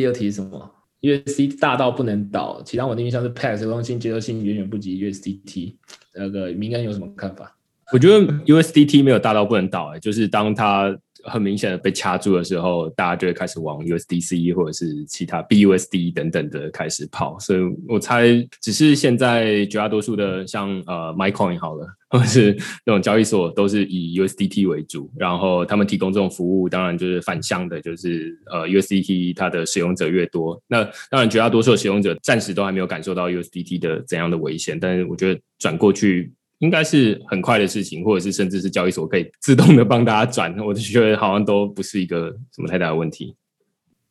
[0.00, 5.74] 第二题是什么？USD 大到不能倒，其他我的印象是 PAX 流动性接受性远远不及 USDT。
[6.14, 7.54] 那个明恩有什么看法？
[7.92, 17.38] 我觉得 USDT 没有大到不能倒，哎，就是当它很明显的被掐住的时候，大家就会开始往 USDC 或者是其他 BUSD 等等的开始跑。
[17.38, 18.26] 所以我猜，
[18.60, 36.32] 只是现在绝大多数的像呃 MyCoin 好了， 或者是那种交易所都是以 USDT 为主，然后他们提供这种服务，当然就是反向的，就是呃 USDT 它的使用者越多，那当然绝大多数的使用者暂时都还没有感受到 USDT 的怎样的危险，但是我觉得转过去。
[36.60, 43.34] 应该是很快的事情，或者是甚至是交易所可以自动的帮大家转，我就觉得好像都不是一个什么太大的问题。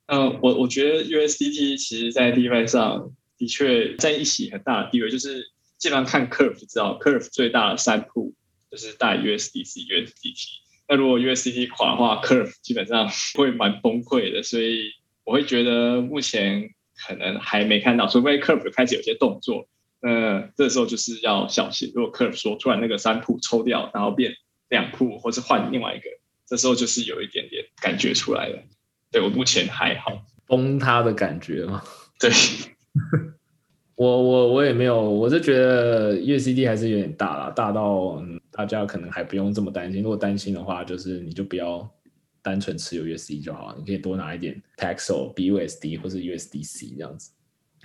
[0.07, 8.33] 嗯，我我觉得 USDT 其实在 D Y 上的确在一起很大的地位，就是基本上看 Curve 知道，Curve 最大的三铺
[8.71, 10.45] 就是大 USDC、USDT。
[10.87, 13.07] 那如果 USDT 垮的话，Curve 基本上
[13.37, 14.89] 会蛮崩溃的，所以
[15.23, 16.71] 我会觉得目前
[17.07, 19.67] 可能还没看到，除非 Curve 开始有些动作。
[20.01, 21.91] 呃，这时候就是要小心。
[21.93, 24.33] 如果客人说突然那个三铺抽掉，然后变
[24.69, 26.05] 两铺，或是换另外一个，
[26.47, 28.57] 这时候就是有一点点感觉出来了。
[29.11, 31.83] 对我目前还好，崩塌的感觉嘛。
[32.19, 32.31] 对，
[33.95, 40.01] 我我我也没有，我是觉得 UCD 还是有点大了，大到大家可能还不用这么担心。
[40.01, 41.89] 如果担心的话，就是你就不要
[42.41, 47.31] 单纯持有 USD 就好，你可以多拿一点 Paxo、BUSD 或是 USDC 这样子。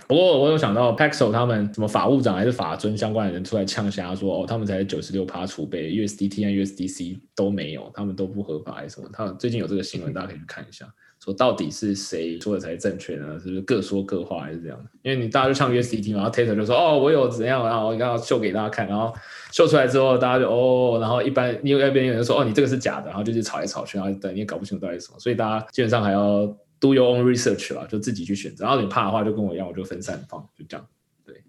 [0.07, 9.09] 不过我有想到 Paxo 他们什么法务长还是法尊相关的人出来呛瞎说哦，他们才九十六趴储备，USDT 和 USDC 都没有，他们都不合法还是什么？
[9.11, 10.85] 他最近有这个新闻，大家可以去看一下，
[11.23, 13.39] 说到底是谁说的才正确呢？
[13.39, 14.77] 是不是各说各话还是这样？
[15.01, 19.11] 因为你大家就唱 USDT 嘛，然后 Tether 就说哦，我有怎样，然后要秀给大家看，然后
[19.51, 26.55] 秀出来之后，大家就哦，然后一般另外一边有人说哦，你这个是假的，然后就是吵来吵去，然后等你也搞不清楚到底是什么，所以大家基本上还要。
[26.79, 28.65] Do your own research 了，就自己去选择。
[28.65, 30.85] 然后你怕的话，就跟我一样，我就分散放，就这样。
[31.25, 31.41] 对，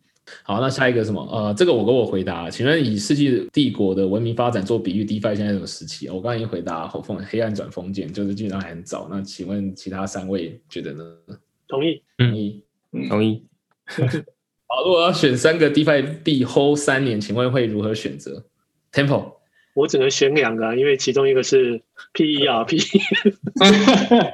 [0.44, 1.20] 好，那下一个什么？
[1.30, 2.48] 呃，这个我跟我回答。
[2.48, 6.08] 请问以世纪帝国的文明发展做比喻，DeFi 现在什么时期？
[6.08, 9.08] 我刚刚已经回答，后封黑暗转封建，就是基本上还很早。
[9.10, 11.04] 那请问其他三位觉得呢？
[11.68, 12.64] 同意，同意，
[13.08, 13.44] 同意。
[14.68, 18.46] 好，如果要选三个 DeFi 币 hold 三年，请问会如何选择
[18.92, 19.32] ？Temple，
[19.74, 21.82] 我只能选两个，因为其中一个是
[22.14, 22.80] PERP。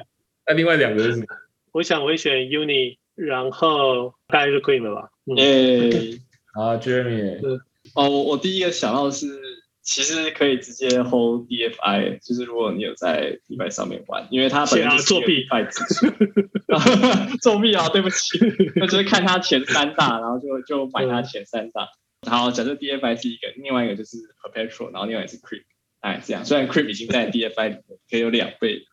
[0.45, 1.25] 那另外两个是什么？
[1.71, 5.09] 我想我会选 Uni，然后大概是 Cream 了吧？
[5.37, 6.19] 耶，
[6.53, 7.61] 好，Jeremy，
[7.95, 9.39] 哦，我我第一个想到是，
[9.81, 18.37] 其实可以直接 hold DFI，就是如果你有在 DeFi 上面玩，因为它本身作弊，DeFi 作弊啊，对不起，
[18.75, 21.87] 那就是看它前三大，然后就就买它前三大。
[22.29, 25.63] 好，假设 DFI 是一个，另外一个就是 Perpetual，然后另外一个是 Creep，
[26.01, 28.85] 哎，这样，虽然 Creep 已经在 DFI 里面可以有两倍。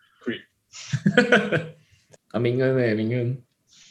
[2.33, 3.37] 啊，明恩诶，明恩，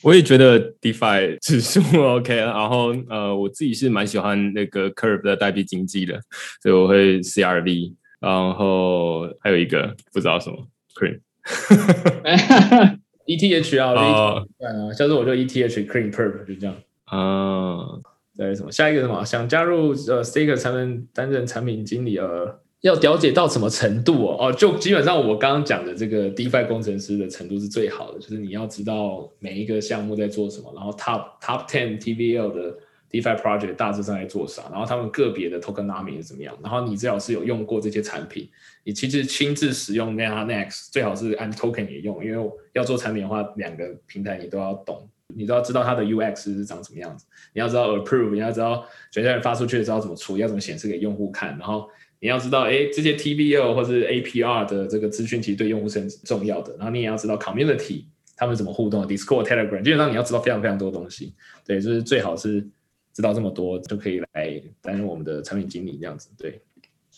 [0.01, 6.21] 我也觉得 DeFi 指数 OK，然后呃，我自己是蛮喜欢那个 Curve 的代币经济的，
[6.61, 16.75] 所以我会 CRV，然后还有一个不知道什么 Cream，ETH 啊，啊，下次我就 ETH Cream Perp 就这样。
[17.05, 17.99] 啊，
[18.37, 19.25] 再什么下一个什么？
[19.25, 22.61] 想加入呃 Staker 才能担任产品经理呃。
[22.81, 24.37] 要了解到什么程度哦？
[24.39, 32.77] 哦，就基本上我刚刚讲的这个 DeFi 工程师的程度是最好的，就是你要知道每一个项目在做什么，然后 Top Top Ten TVL 的
[33.11, 38.49] DeFi project 大致上在做啥，然后他们个别的 Tokenomics 是怎么样，然后你最好是有用过这些产品，
[38.85, 51.89] 你其实亲自使用 Next，最好是按 Token 也用，因为要做产品的话，两个平台你都要懂，你都要知道它的 UX 是长什么样子，你要知道 Approve，你要知道全家人发出去的时候怎么处理，要怎么显示给用户看，然后。
[52.21, 56.75] 你要知道，哎，这些 TBL 或是 APR 的这个资讯其实对用户是很重要的。
[56.75, 58.05] 然后你也要知道 Community
[58.35, 61.33] 他们怎么互动，Discord、Telegram，基本上你要知道非常非常多东西。
[61.65, 62.65] 对，就是最好是
[63.13, 66.29] 知道这么多就可以来担任我们的产品经理这样子。
[66.37, 66.61] 对，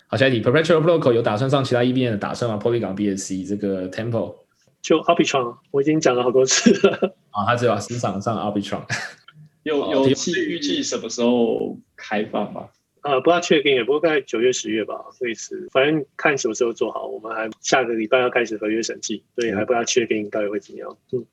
[0.08, 4.36] 好，下一题，Perpetual Protocol 有打算上其他 EVM 的打算吗？Polygon、BSC 这个 Temple
[4.82, 7.16] 就 Arbitron，我已经讲了好多次了。
[7.32, 8.84] 啊，他只要市场上 Arbitron
[9.64, 12.68] 有有预计什么时候开放吗？
[13.04, 17.08] 呃，不要确定，也不过在九月、十月吧，类似，反正看什么时候做好。
[17.08, 20.98] 我们还下个礼拜要开始合约审计，所以还不要确定到底会怎么样。
[21.12, 21.26] 嗯，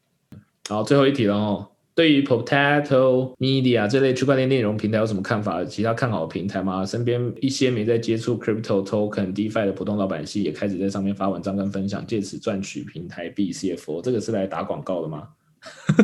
[0.69, 1.69] 好，最后一题了哦。
[1.95, 5.63] 对于 Potato Media 这类区块链内容平台有什么看法？
[5.65, 6.87] 其他看好的平台吗？
[6.87, 14.01] 身边一些没在接触 Crypto Token DeFi 的普通老百姓也开始在上面发文章跟分享，借此赚取平台币 CFO。
[14.01, 15.29] 这个是来打广告的吗？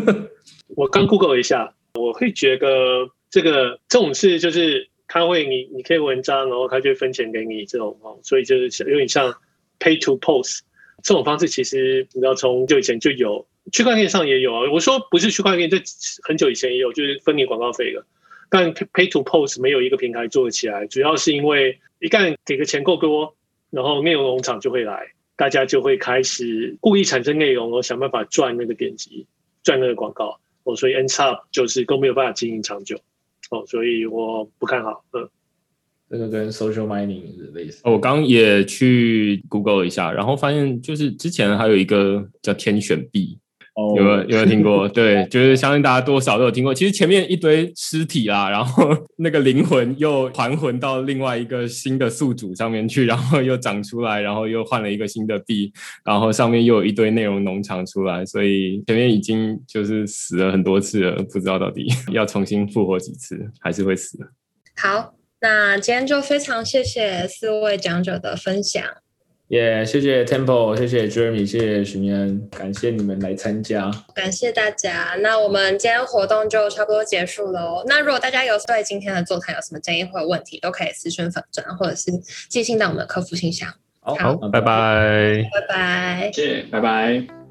[0.77, 2.67] 我刚 Google 一下，我会觉得
[3.31, 4.91] 这个这种事就是。
[5.15, 9.33] 他会，你你可以文章，然后他就分钱给你这种哦，所以就是有点像
[9.79, 10.59] pay to post
[11.05, 14.69] 这种方式，其实你知道从就以前就有，区块链上也有啊。
[14.73, 15.81] 我说不是区块链，这
[16.25, 18.05] 很久以前也有，就是分你广告费的。
[18.51, 23.37] 但 Pay to Post 没有一个平台做得起来，主要是因为一旦给的钱够多，
[23.71, 29.29] 然后内容农场就会来，大家就会开始故意产生内容，然后想办法赚那个点击，
[29.63, 30.41] 赚那个广告。
[30.65, 32.99] 哦，所以 N Up 就是都没有办法经营长久。
[33.51, 35.05] 哦，所以我不看好。
[35.13, 35.29] 嗯，
[36.11, 37.81] 这个跟 Social Mining 是类似。
[37.85, 43.39] 我刚也去 Google 一下，然后发现就是之前还有一个叫天选币。
[43.97, 44.87] 有没有有没有听过？
[44.91, 46.73] 对，就是相信大家多少都有听过。
[46.73, 48.89] 其实前面一堆尸体啦，然后
[49.19, 55.73] 那个灵魂又还魂到另外一个新的宿主上面去，然后又长出来，然后又换了一个新的币，
[56.05, 58.25] 然后上面又有一堆内容农场出来。
[58.25, 64.19] 所以前面已经就是死了很多次了，不知道到底 要重新复活几次，还是会死。
[64.77, 68.85] 好，那今天就非常谢谢四位讲者的分享。
[69.49, 75.17] 也谢谢 Temple，谢谢 Jeremy，谢谢徐明恩，感谢你们来参加，感谢大家。
[75.21, 77.85] 那我们今天活动就差不多结束喽。
[77.87, 82.11] 那如果大家有对今天的座谈有什么建议或者问题，都可以私信粉转或者是
[82.49, 83.73] 寄信到我们的客服信箱。
[84.01, 87.44] 好，拜拜，拜拜，谢谢，拜拜。